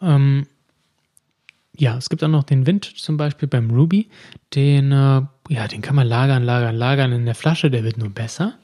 Ähm, 0.00 0.46
ja, 1.76 1.96
es 1.96 2.08
gibt 2.08 2.22
auch 2.22 2.28
noch 2.28 2.44
den 2.44 2.66
Vintage 2.66 2.96
zum 2.96 3.16
Beispiel 3.16 3.48
beim 3.48 3.70
Ruby. 3.70 4.08
Den, 4.54 4.92
äh, 4.92 5.22
ja, 5.48 5.68
den 5.68 5.82
kann 5.82 5.96
man 5.96 6.06
lagern, 6.06 6.44
lagern, 6.44 6.76
lagern 6.76 7.12
in 7.12 7.24
der 7.24 7.34
Flasche. 7.34 7.70
Der 7.70 7.82
wird 7.82 7.98
nur 7.98 8.10
besser, 8.10 8.54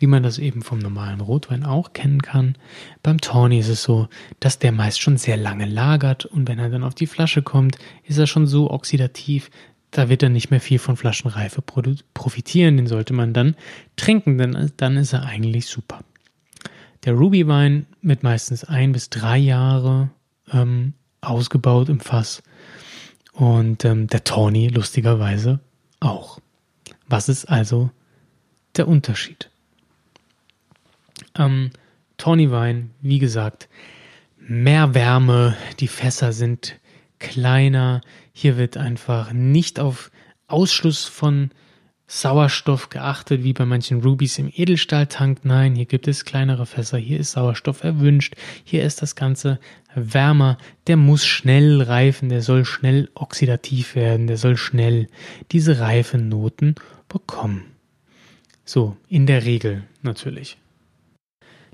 wie 0.00 0.06
man 0.06 0.22
das 0.22 0.38
eben 0.38 0.62
vom 0.62 0.80
normalen 0.80 1.20
Rotwein 1.20 1.64
auch 1.64 1.92
kennen 1.92 2.22
kann. 2.22 2.56
Beim 3.02 3.20
Tawny 3.20 3.58
ist 3.58 3.68
es 3.68 3.82
so, 3.82 4.08
dass 4.40 4.58
der 4.58 4.72
meist 4.72 5.00
schon 5.00 5.18
sehr 5.18 5.36
lange 5.36 5.66
lagert 5.66 6.24
und 6.24 6.48
wenn 6.48 6.58
er 6.58 6.70
dann 6.70 6.82
auf 6.82 6.94
die 6.94 7.06
Flasche 7.06 7.42
kommt, 7.42 7.76
ist 8.04 8.18
er 8.18 8.26
schon 8.26 8.46
so 8.46 8.70
oxidativ, 8.70 9.50
da 9.90 10.08
wird 10.08 10.22
er 10.22 10.28
nicht 10.28 10.50
mehr 10.50 10.60
viel 10.60 10.78
von 10.78 10.96
Flaschenreife 10.96 11.62
profitieren. 11.62 12.76
Den 12.76 12.86
sollte 12.86 13.12
man 13.12 13.32
dann 13.32 13.56
trinken, 13.96 14.38
denn 14.38 14.72
dann 14.76 14.96
ist 14.96 15.12
er 15.12 15.24
eigentlich 15.24 15.66
super. 15.66 16.00
Der 17.04 17.14
Ruby-Wein 17.14 17.86
mit 18.00 18.22
meistens 18.22 18.64
ein 18.64 18.92
bis 18.92 19.10
drei 19.10 19.38
Jahre 19.38 20.10
ähm, 20.52 20.94
ausgebaut 21.20 21.88
im 21.88 22.00
Fass. 22.00 22.42
Und 23.32 23.84
ähm, 23.84 24.06
der 24.06 24.24
Tawny 24.24 24.68
lustigerweise 24.68 25.60
auch. 25.98 26.40
Was 27.08 27.28
ist 27.28 27.46
also 27.46 27.90
der 28.76 28.86
Unterschied? 28.86 29.49
Ähm, 31.36 31.70
Tawny-Wein, 32.16 32.90
wie 33.00 33.18
gesagt, 33.18 33.68
mehr 34.38 34.94
Wärme, 34.94 35.56
die 35.78 35.88
Fässer 35.88 36.32
sind 36.32 36.78
kleiner. 37.18 38.00
Hier 38.32 38.56
wird 38.56 38.76
einfach 38.76 39.32
nicht 39.32 39.80
auf 39.80 40.10
Ausschluss 40.46 41.04
von 41.04 41.50
Sauerstoff 42.06 42.88
geachtet, 42.88 43.44
wie 43.44 43.52
bei 43.52 43.64
manchen 43.64 44.02
Rubies 44.02 44.36
im 44.38 44.50
Edelstahltank. 44.52 45.44
Nein, 45.44 45.76
hier 45.76 45.84
gibt 45.84 46.08
es 46.08 46.24
kleinere 46.24 46.66
Fässer, 46.66 46.98
hier 46.98 47.20
ist 47.20 47.32
Sauerstoff 47.32 47.84
erwünscht, 47.84 48.34
hier 48.64 48.82
ist 48.82 49.00
das 49.00 49.14
Ganze 49.14 49.60
wärmer. 49.94 50.58
Der 50.88 50.96
muss 50.96 51.24
schnell 51.24 51.80
reifen, 51.80 52.28
der 52.28 52.42
soll 52.42 52.64
schnell 52.64 53.08
oxidativ 53.14 53.94
werden, 53.94 54.26
der 54.26 54.38
soll 54.38 54.56
schnell 54.56 55.06
diese 55.52 55.78
reifen 55.78 56.28
Noten 56.28 56.74
bekommen. 57.08 57.62
So, 58.64 58.96
in 59.08 59.26
der 59.26 59.44
Regel 59.44 59.84
natürlich. 60.02 60.58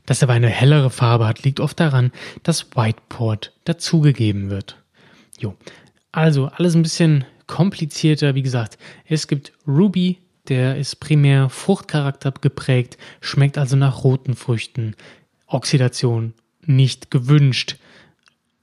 Dass 0.06 0.22
er 0.22 0.28
eine 0.28 0.48
hellere 0.48 0.90
Farbe 0.90 1.26
hat, 1.26 1.42
liegt 1.42 1.60
oft 1.60 1.78
daran, 1.78 2.12
dass 2.42 2.70
Whiteport 2.76 3.52
dazugegeben 3.64 4.50
wird. 4.50 4.82
Jo. 5.38 5.54
Also 6.12 6.46
alles 6.46 6.74
ein 6.74 6.82
bisschen 6.82 7.24
komplizierter. 7.46 8.34
Wie 8.34 8.42
gesagt, 8.42 8.78
es 9.06 9.28
gibt 9.28 9.52
Ruby, 9.66 10.18
der 10.48 10.76
ist 10.76 10.96
primär 10.96 11.48
Fruchtcharakter 11.48 12.32
geprägt, 12.32 12.96
schmeckt 13.20 13.58
also 13.58 13.76
nach 13.76 14.04
roten 14.04 14.34
Früchten. 14.34 14.94
Oxidation 15.46 16.34
nicht 16.62 17.10
gewünscht. 17.10 17.76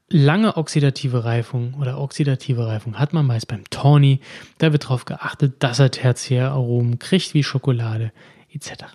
Lange 0.09 0.57
oxidative 0.57 1.23
Reifung 1.23 1.73
oder 1.75 1.99
oxidative 1.99 2.67
Reifung 2.67 2.99
hat 2.99 3.13
man 3.13 3.25
meist 3.25 3.47
beim 3.47 3.63
Tawny. 3.69 4.19
Da 4.57 4.71
wird 4.71 4.83
darauf 4.83 5.05
geachtet, 5.05 5.55
dass 5.59 5.79
er 5.79 5.91
Tertiäraromen 5.91 6.99
kriegt 6.99 7.33
wie 7.33 7.43
Schokolade 7.43 8.11
etc. 8.51 8.85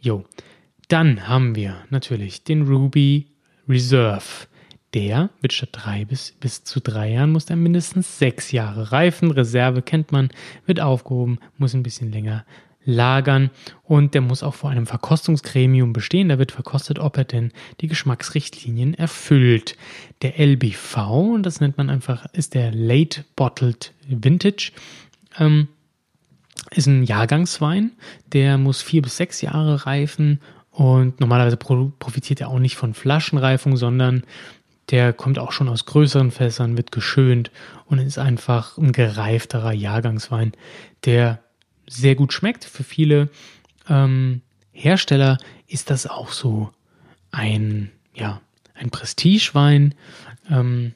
Jo, 0.00 0.24
dann 0.94 1.26
haben 1.26 1.56
wir 1.56 1.74
natürlich 1.90 2.44
den 2.44 2.68
Ruby 2.68 3.26
Reserve. 3.68 4.46
Der 4.94 5.30
wird 5.40 5.52
statt 5.52 5.70
drei 5.72 6.04
bis, 6.04 6.36
bis 6.38 6.62
zu 6.62 6.78
drei 6.78 7.10
Jahren 7.10 7.32
muss 7.32 7.50
er 7.50 7.56
mindestens 7.56 8.20
sechs 8.20 8.52
Jahre 8.52 8.92
reifen. 8.92 9.32
Reserve 9.32 9.82
kennt 9.82 10.12
man, 10.12 10.28
wird 10.66 10.78
aufgehoben, 10.78 11.40
muss 11.58 11.74
ein 11.74 11.82
bisschen 11.82 12.12
länger 12.12 12.44
lagern 12.84 13.50
und 13.82 14.14
der 14.14 14.20
muss 14.20 14.44
auch 14.44 14.54
vor 14.54 14.70
einem 14.70 14.86
Verkostungsgremium 14.86 15.92
bestehen. 15.92 16.28
Da 16.28 16.38
wird 16.38 16.52
verkostet, 16.52 17.00
ob 17.00 17.16
er 17.16 17.24
denn 17.24 17.50
die 17.80 17.88
Geschmacksrichtlinien 17.88 18.94
erfüllt. 18.94 19.76
Der 20.22 20.38
LBV, 20.38 21.38
das 21.42 21.58
nennt 21.58 21.76
man 21.76 21.90
einfach, 21.90 22.26
ist 22.34 22.54
der 22.54 22.70
Late 22.70 23.24
Bottled 23.34 23.92
Vintage. 24.06 24.70
Ähm, 25.40 25.66
ist 26.70 26.86
ein 26.86 27.02
Jahrgangswein, 27.02 27.90
der 28.32 28.58
muss 28.58 28.80
vier 28.80 29.02
bis 29.02 29.16
sechs 29.16 29.40
Jahre 29.40 29.86
reifen 29.86 30.38
und 30.74 31.20
normalerweise 31.20 31.56
profitiert 31.56 32.40
er 32.40 32.48
auch 32.48 32.58
nicht 32.58 32.76
von 32.76 32.94
Flaschenreifung, 32.94 33.76
sondern 33.76 34.24
der 34.90 35.12
kommt 35.12 35.38
auch 35.38 35.52
schon 35.52 35.68
aus 35.68 35.86
größeren 35.86 36.32
Fässern, 36.32 36.76
wird 36.76 36.90
geschönt 36.90 37.52
und 37.86 38.00
ist 38.00 38.18
einfach 38.18 38.76
ein 38.76 38.90
gereifterer 38.90 39.72
Jahrgangswein, 39.72 40.52
der 41.04 41.38
sehr 41.88 42.16
gut 42.16 42.32
schmeckt. 42.32 42.64
Für 42.64 42.82
viele 42.82 43.30
ähm, 43.88 44.42
Hersteller 44.72 45.38
ist 45.68 45.90
das 45.90 46.08
auch 46.08 46.32
so 46.32 46.70
ein, 47.30 47.92
ja, 48.12 48.40
ein 48.74 48.90
Prestigewein. 48.90 49.94
Ähm, 50.50 50.92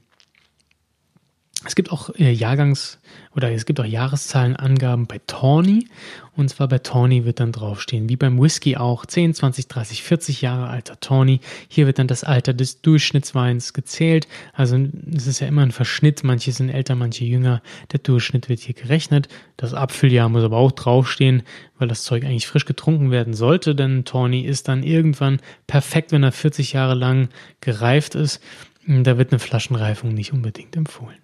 es 1.65 1.75
gibt 1.75 1.91
auch 1.91 2.11
äh, 2.15 2.31
Jahrgangs- 2.31 2.99
oder 3.35 3.51
es 3.51 3.67
gibt 3.67 3.81
auch 3.81 3.85
Jahreszahlenangaben 3.85 5.07
bei 5.07 5.21
Tawny. 5.27 5.89
Und 6.37 6.51
zwar 6.51 6.69
bei 6.69 6.79
Tawny 6.79 7.25
wird 7.25 7.41
dann 7.41 7.51
draufstehen, 7.51 8.09
wie 8.09 8.15
beim 8.15 8.41
Whisky 8.41 8.77
auch, 8.77 9.05
10, 9.05 9.35
20, 9.35 9.67
30, 9.67 10.03
40 10.05 10.43
Jahre 10.43 10.69
alter 10.69 11.01
Tawny. 11.01 11.41
Hier 11.67 11.87
wird 11.87 11.99
dann 11.99 12.07
das 12.07 12.23
Alter 12.23 12.55
des 12.55 12.81
Durchschnittsweins 12.81 13.73
gezählt. 13.73 14.29
Also 14.53 14.79
es 15.13 15.27
ist 15.27 15.41
ja 15.41 15.49
immer 15.49 15.63
ein 15.63 15.73
Verschnitt. 15.73 16.23
Manche 16.23 16.53
sind 16.53 16.69
älter, 16.69 16.95
manche 16.95 17.25
jünger. 17.25 17.61
Der 17.93 17.99
Durchschnitt 17.99 18.49
wird 18.49 18.61
hier 18.61 18.75
gerechnet. 18.75 19.27
Das 19.57 19.75
Abfülljahr 19.75 20.29
muss 20.29 20.45
aber 20.45 20.59
auch 20.59 20.73
draufstehen, 20.73 21.43
weil 21.77 21.89
das 21.89 22.05
Zeug 22.05 22.25
eigentlich 22.25 22.47
frisch 22.47 22.67
getrunken 22.67 23.11
werden 23.11 23.35
sollte. 23.35 23.75
Denn 23.75 24.05
Tawny 24.05 24.43
ist 24.43 24.69
dann 24.69 24.85
irgendwann 24.85 25.41
perfekt, 25.67 26.13
wenn 26.13 26.23
er 26.23 26.31
40 26.31 26.73
Jahre 26.73 26.95
lang 26.95 27.31
gereift 27.61 28.15
ist. 28.15 28.41
Da 28.87 29.19
wird 29.19 29.33
eine 29.33 29.41
Flaschenreifung 29.41 30.15
nicht 30.15 30.33
unbedingt 30.33 30.77
empfohlen. 30.77 31.19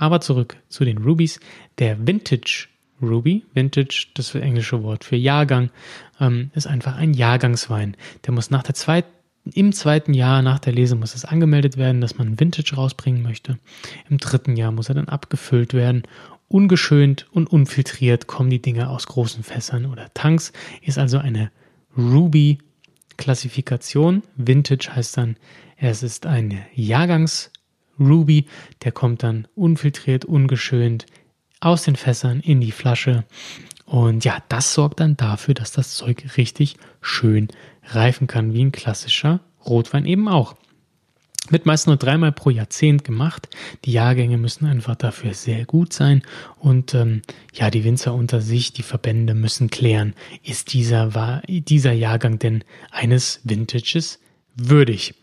Aber 0.00 0.20
zurück 0.22 0.56
zu 0.70 0.86
den 0.86 0.96
Rubies. 0.98 1.38
Der 1.78 2.06
Vintage 2.06 2.68
Ruby, 3.02 3.44
Vintage, 3.52 4.06
das 4.14 4.34
englische 4.34 4.82
Wort 4.82 5.04
für 5.04 5.16
Jahrgang, 5.16 5.68
ähm, 6.18 6.50
ist 6.54 6.66
einfach 6.66 6.96
ein 6.96 7.12
Jahrgangswein. 7.12 7.98
Der 8.24 8.32
muss 8.32 8.50
nach 8.50 8.62
der 8.62 8.74
zweiten 8.74 9.10
im 9.54 9.72
zweiten 9.72 10.12
Jahr 10.12 10.42
nach 10.42 10.58
der 10.58 10.74
Lese 10.74 10.96
muss 10.96 11.14
es 11.14 11.24
angemeldet 11.24 11.78
werden, 11.78 12.02
dass 12.02 12.18
man 12.18 12.38
Vintage 12.38 12.76
rausbringen 12.76 13.22
möchte. 13.22 13.58
Im 14.10 14.18
dritten 14.18 14.54
Jahr 14.54 14.70
muss 14.70 14.90
er 14.90 14.94
dann 14.94 15.08
abgefüllt 15.08 15.72
werden. 15.72 16.02
Ungeschönt 16.48 17.26
und 17.32 17.50
unfiltriert 17.50 18.26
kommen 18.26 18.50
die 18.50 18.60
Dinge 18.60 18.90
aus 18.90 19.06
großen 19.06 19.42
Fässern 19.42 19.86
oder 19.86 20.12
Tanks. 20.12 20.52
Ist 20.82 20.98
also 20.98 21.16
eine 21.18 21.50
Ruby-Klassifikation. 21.96 24.24
Vintage 24.36 24.90
heißt 24.94 25.16
dann, 25.16 25.36
es 25.78 26.02
ist 26.02 26.26
ein 26.26 26.60
Jahrgangs 26.74 27.50
Ruby, 28.00 28.46
der 28.82 28.92
kommt 28.92 29.22
dann 29.22 29.46
unfiltriert, 29.54 30.24
ungeschönt 30.24 31.06
aus 31.60 31.82
den 31.82 31.96
Fässern 31.96 32.40
in 32.40 32.60
die 32.60 32.72
Flasche. 32.72 33.24
Und 33.84 34.24
ja, 34.24 34.38
das 34.48 34.74
sorgt 34.74 35.00
dann 35.00 35.16
dafür, 35.16 35.54
dass 35.54 35.72
das 35.72 35.94
Zeug 35.94 36.36
richtig 36.36 36.76
schön 37.00 37.48
reifen 37.84 38.26
kann, 38.26 38.54
wie 38.54 38.64
ein 38.64 38.72
klassischer 38.72 39.40
Rotwein 39.66 40.06
eben 40.06 40.28
auch. 40.28 40.54
Wird 41.48 41.66
meist 41.66 41.88
nur 41.88 41.96
dreimal 41.96 42.30
pro 42.30 42.50
Jahrzehnt 42.50 43.02
gemacht. 43.02 43.48
Die 43.84 43.92
Jahrgänge 43.92 44.38
müssen 44.38 44.66
einfach 44.66 44.94
dafür 44.94 45.34
sehr 45.34 45.64
gut 45.64 45.92
sein. 45.92 46.22
Und 46.58 46.94
ähm, 46.94 47.22
ja, 47.52 47.70
die 47.70 47.82
Winzer 47.82 48.14
unter 48.14 48.40
sich, 48.40 48.72
die 48.72 48.84
Verbände 48.84 49.34
müssen 49.34 49.68
klären, 49.68 50.14
ist 50.44 50.72
dieser, 50.72 51.14
war, 51.14 51.42
dieser 51.48 51.92
Jahrgang 51.92 52.38
denn 52.38 52.62
eines 52.92 53.40
Vintages 53.42 54.20
würdig 54.54 55.14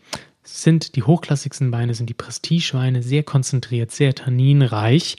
sind 0.48 0.96
die 0.96 1.02
hochklassigsten 1.02 1.72
Weine, 1.72 1.94
sind 1.94 2.08
die 2.08 2.14
Prestigeweine, 2.14 3.02
sehr 3.02 3.22
konzentriert, 3.22 3.90
sehr 3.90 4.14
tanninreich. 4.14 5.16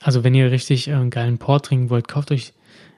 Also 0.00 0.24
wenn 0.24 0.34
ihr 0.34 0.50
richtig 0.50 0.88
äh, 0.88 0.94
einen 0.94 1.10
geilen 1.10 1.38
Port 1.38 1.66
trinken 1.66 1.90
wollt, 1.90 2.08
kauft 2.08 2.30
euch 2.30 2.52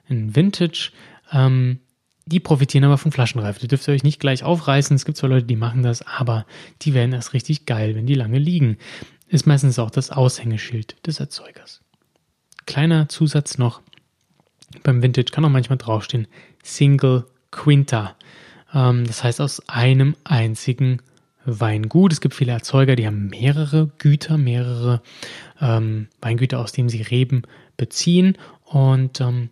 einen 0.09 0.35
Vintage. 0.35 0.91
Ähm, 1.31 1.79
die 2.25 2.41
profitieren 2.41 2.83
aber 2.83 2.97
von 2.97 3.11
Flaschenreife. 3.11 3.59
Die 3.59 3.67
dürft 3.67 3.87
ihr 3.87 3.93
euch 3.93 4.03
nicht 4.03 4.19
gleich 4.19 4.43
aufreißen. 4.43 4.95
Es 4.95 5.05
gibt 5.05 5.17
zwar 5.17 5.29
Leute, 5.29 5.45
die 5.45 5.55
machen 5.55 5.83
das, 5.83 6.01
aber 6.01 6.45
die 6.81 6.93
werden 6.93 7.13
erst 7.13 7.33
richtig 7.33 7.65
geil, 7.65 7.95
wenn 7.95 8.05
die 8.05 8.15
lange 8.15 8.39
liegen. 8.39 8.77
Ist 9.29 9.47
meistens 9.47 9.79
auch 9.79 9.91
das 9.91 10.09
Aushängeschild 10.09 10.97
des 11.05 11.19
Erzeugers. 11.19 11.81
Kleiner 12.65 13.07
Zusatz 13.07 13.57
noch. 13.57 13.81
Beim 14.83 15.01
Vintage 15.01 15.31
kann 15.31 15.45
auch 15.45 15.49
manchmal 15.49 15.77
draufstehen 15.77 16.27
Single 16.63 17.25
Quinta. 17.51 18.15
Ähm, 18.73 19.05
das 19.07 19.23
heißt 19.23 19.39
aus 19.39 19.67
einem 19.69 20.15
einzigen 20.25 21.01
Weingut. 21.47 22.11
Es 22.13 22.21
gibt 22.21 22.35
viele 22.35 22.51
Erzeuger, 22.51 22.95
die 22.95 23.07
haben 23.07 23.27
mehrere 23.27 23.89
Güter, 23.97 24.37
mehrere 24.37 25.01
ähm, 25.61 26.07
Weingüter, 26.21 26.59
aus 26.59 26.73
denen 26.73 26.89
sie 26.89 27.01
Reben 27.01 27.43
beziehen. 27.77 28.37
Und 28.65 29.21
ähm, 29.21 29.49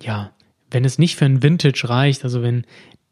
ja, 0.00 0.32
wenn 0.70 0.84
es 0.84 0.98
nicht 0.98 1.16
für 1.16 1.26
ein 1.26 1.42
Vintage 1.42 1.88
reicht, 1.88 2.24
also 2.24 2.42
wenn 2.42 2.64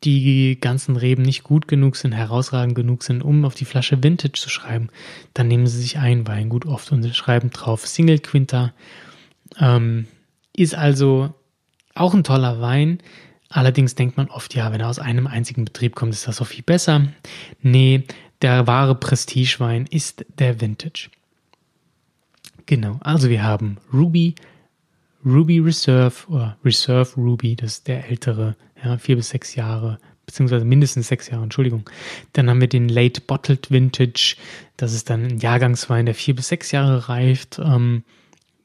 die 0.05 0.59
ganzen 0.61 0.97
Reben 0.97 1.23
nicht 1.23 1.43
gut 1.43 1.69
genug 1.69 1.97
sind, 1.97 2.13
herausragend 2.13 2.75
genug 2.75 3.03
sind, 3.03 3.23
um 3.23 3.45
auf 3.45 3.55
die 3.55 3.65
Flasche 3.65 4.03
Vintage 4.03 4.41
zu 4.41 4.49
schreiben, 4.49 4.89
dann 5.35 5.49
nehmen 5.49 5.67
sie 5.67 5.81
sich 5.81 5.99
ein 5.99 6.27
Weingut 6.27 6.67
oft 6.67 6.91
und 6.93 7.05
schreiben 7.15 7.51
drauf 7.51 7.87
Single 7.87 8.21
Quinta. 8.21 8.73
Ähm, 9.61 10.07
Ist 10.57 10.75
also 10.75 11.35
auch 11.95 12.15
ein 12.15 12.25
toller 12.25 12.61
Wein. 12.61 13.01
Allerdings 13.51 13.95
denkt 13.95 14.17
man 14.17 14.29
oft, 14.29 14.55
ja, 14.55 14.73
wenn 14.73 14.81
er 14.81 14.89
aus 14.89 14.99
einem 14.99 15.27
einzigen 15.27 15.65
Betrieb 15.65 15.95
kommt, 15.95 16.13
ist 16.13 16.29
das 16.29 16.37
so 16.37 16.45
viel 16.45 16.63
besser. 16.63 17.09
Nee, 17.63 18.05
der 18.43 18.67
wahre 18.67 18.95
Prestigewein 18.95 19.87
ist 19.87 20.25
der 20.39 20.61
Vintage. 20.61 21.09
Genau, 22.67 22.99
also 23.01 23.31
wir 23.31 23.43
haben 23.43 23.79
Ruby, 23.93 24.35
Ruby 25.25 25.59
Reserve 25.59 26.15
oder 26.29 26.59
Reserve 26.65 27.15
Ruby, 27.17 27.57
das 27.57 27.73
ist 27.73 27.89
der 27.89 28.09
ältere, 28.09 28.57
ja, 28.85 28.99
vier 28.99 29.17
bis 29.17 29.31
sechs 29.31 29.55
Jahre, 29.55 29.99
beziehungsweise 30.27 30.67
mindestens 30.67 31.09
sechs 31.09 31.31
Jahre, 31.31 31.45
Entschuldigung. 31.45 31.89
Dann 32.35 32.51
haben 32.51 32.61
wir 32.61 32.69
den 32.69 32.91
Late 32.91 33.23
Bottled 33.23 33.71
Vintage, 33.71 34.37
das 34.77 34.93
ist 34.93 35.09
dann 35.09 35.25
ein 35.25 35.39
Jahrgangswein, 35.39 36.05
der 36.05 36.15
vier 36.15 36.37
bis 36.37 36.49
sechs 36.49 36.71
Jahre 36.71 37.09
reift, 37.09 37.59
ähm, 37.59 38.05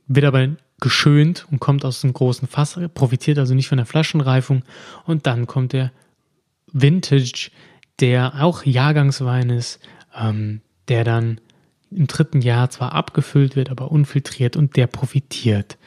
wird 0.07 0.25
aber 0.25 0.49
geschönt 0.83 1.47
und 1.49 1.59
kommt 1.59 1.85
aus 1.85 2.03
einem 2.03 2.13
großen 2.13 2.47
Fass, 2.47 2.77
profitiert 2.93 3.39
also 3.39 3.55
nicht 3.55 3.69
von 3.69 3.77
der 3.77 3.87
Flaschenreifung. 3.87 4.63
Und 5.05 5.25
dann 5.25 5.47
kommt 5.47 5.71
der 5.71 5.91
Vintage, 6.73 7.51
der 8.01 8.43
auch 8.43 8.65
Jahrgangswein 8.65 9.49
ist, 9.49 9.79
ähm, 10.13 10.59
der 10.89 11.05
dann 11.05 11.39
im 11.89 12.07
dritten 12.07 12.41
Jahr 12.41 12.69
zwar 12.69 12.91
abgefüllt 12.91 13.55
wird, 13.55 13.69
aber 13.69 13.91
unfiltriert 13.91 14.57
und 14.57 14.75
der 14.75 14.87
profitiert 14.87 15.77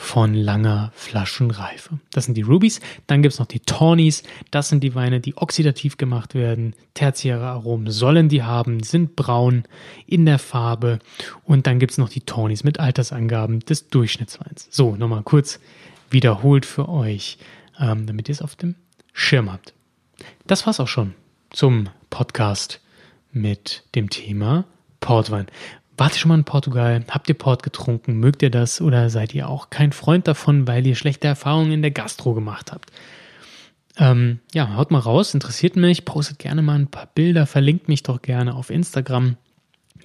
von 0.00 0.32
langer 0.32 0.92
Flaschenreife. 0.94 1.98
Das 2.10 2.24
sind 2.24 2.34
die 2.34 2.42
Rubies. 2.42 2.80
Dann 3.06 3.20
gibt 3.20 3.34
es 3.34 3.38
noch 3.38 3.46
die 3.46 3.60
Tawnies. 3.60 4.22
Das 4.50 4.70
sind 4.70 4.82
die 4.82 4.94
Weine, 4.94 5.20
die 5.20 5.36
oxidativ 5.36 5.98
gemacht 5.98 6.34
werden. 6.34 6.74
Tertiäre 6.94 7.46
Aromen 7.46 7.92
sollen 7.92 8.30
die 8.30 8.42
haben, 8.42 8.82
sind 8.82 9.14
braun 9.14 9.64
in 10.06 10.24
der 10.24 10.38
Farbe. 10.38 11.00
Und 11.44 11.66
dann 11.66 11.78
gibt 11.78 11.92
es 11.92 11.98
noch 11.98 12.08
die 12.08 12.22
Tawnies 12.22 12.64
mit 12.64 12.80
Altersangaben 12.80 13.60
des 13.60 13.88
Durchschnittsweins. 13.88 14.68
So, 14.70 14.96
nochmal 14.96 15.22
kurz 15.22 15.60
wiederholt 16.08 16.64
für 16.64 16.88
euch, 16.88 17.36
ähm, 17.78 18.06
damit 18.06 18.30
ihr 18.30 18.32
es 18.32 18.42
auf 18.42 18.56
dem 18.56 18.76
Schirm 19.12 19.52
habt. 19.52 19.74
Das 20.46 20.66
war's 20.66 20.80
auch 20.80 20.88
schon 20.88 21.12
zum 21.50 21.90
Podcast 22.08 22.80
mit 23.32 23.84
dem 23.94 24.08
Thema 24.08 24.64
Portwein. 25.00 25.46
Wart 26.00 26.14
ihr 26.14 26.18
schon 26.18 26.30
mal 26.30 26.38
in 26.38 26.44
Portugal? 26.44 27.04
Habt 27.10 27.28
ihr 27.28 27.34
Port 27.34 27.62
getrunken? 27.62 28.14
Mögt 28.14 28.40
ihr 28.40 28.48
das? 28.48 28.80
Oder 28.80 29.10
seid 29.10 29.34
ihr 29.34 29.50
auch 29.50 29.68
kein 29.68 29.92
Freund 29.92 30.26
davon, 30.26 30.66
weil 30.66 30.86
ihr 30.86 30.94
schlechte 30.94 31.28
Erfahrungen 31.28 31.72
in 31.72 31.82
der 31.82 31.90
Gastro 31.90 32.32
gemacht 32.32 32.72
habt? 32.72 32.90
Ähm, 33.98 34.38
ja, 34.54 34.76
haut 34.76 34.90
mal 34.90 35.00
raus, 35.00 35.34
interessiert 35.34 35.76
mich. 35.76 36.06
Postet 36.06 36.38
gerne 36.38 36.62
mal 36.62 36.78
ein 36.78 36.86
paar 36.86 37.10
Bilder, 37.14 37.44
verlinkt 37.46 37.88
mich 37.88 38.02
doch 38.02 38.22
gerne 38.22 38.54
auf 38.54 38.70
Instagram. 38.70 39.36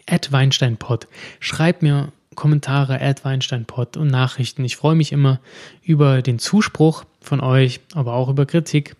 At 0.05 0.34
WeinsteinPod. 0.34 1.08
Schreibt 1.39 1.81
mir 1.81 2.12
Kommentare, 2.36 2.99
at 2.99 3.23
WeinsteinPod 3.23 3.95
und 3.95 4.08
Nachrichten. 4.08 4.65
Ich 4.65 4.75
freue 4.75 4.95
mich 4.95 5.13
immer 5.13 5.39
über 5.81 6.21
den 6.21 6.39
Zuspruch 6.39 7.05
von 7.21 7.39
euch, 7.39 7.79
aber 7.93 8.15
auch 8.15 8.27
über 8.27 8.45
Kritik. 8.45 8.97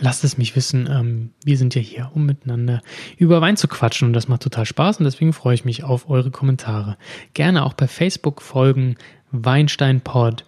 Lasst 0.00 0.24
es 0.24 0.38
mich 0.38 0.54
wissen. 0.56 0.88
Ähm, 0.90 1.30
wir 1.44 1.56
sind 1.56 1.74
ja 1.74 1.80
hier, 1.80 2.10
um 2.14 2.26
miteinander 2.26 2.82
über 3.16 3.40
Wein 3.40 3.56
zu 3.56 3.68
quatschen 3.68 4.06
und 4.08 4.12
das 4.12 4.28
macht 4.28 4.42
total 4.42 4.66
Spaß 4.66 4.98
und 4.98 5.04
deswegen 5.04 5.32
freue 5.32 5.54
ich 5.54 5.64
mich 5.64 5.84
auf 5.84 6.08
eure 6.08 6.30
Kommentare. 6.30 6.96
Gerne 7.34 7.64
auch 7.64 7.74
bei 7.74 7.88
Facebook 7.88 8.42
folgen, 8.42 8.96
Weinsteinpod, 9.30 10.44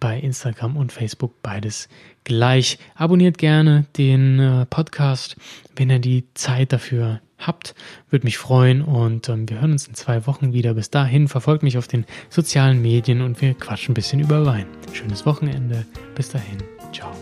bei 0.00 0.18
Instagram 0.18 0.76
und 0.76 0.92
Facebook 0.92 1.42
beides 1.42 1.88
gleich. 2.24 2.78
Abonniert 2.94 3.38
gerne 3.38 3.86
den 3.96 4.38
äh, 4.38 4.66
Podcast, 4.66 5.36
wenn 5.76 5.90
ihr 5.90 5.98
die 5.98 6.24
Zeit 6.34 6.72
dafür 6.72 7.20
habt. 7.38 7.74
Würde 8.10 8.26
mich 8.26 8.38
freuen 8.38 8.82
und 8.82 9.28
ähm, 9.28 9.48
wir 9.48 9.60
hören 9.60 9.72
uns 9.72 9.86
in 9.86 9.94
zwei 9.94 10.26
Wochen 10.26 10.52
wieder. 10.52 10.74
Bis 10.74 10.90
dahin 10.90 11.28
verfolgt 11.28 11.62
mich 11.62 11.78
auf 11.78 11.88
den 11.88 12.04
sozialen 12.30 12.82
Medien 12.82 13.22
und 13.22 13.40
wir 13.40 13.54
quatschen 13.54 13.92
ein 13.92 13.94
bisschen 13.94 14.20
über 14.20 14.44
Wein. 14.44 14.66
Schönes 14.92 15.24
Wochenende. 15.24 15.86
Bis 16.14 16.30
dahin. 16.30 16.58
Ciao. 16.92 17.12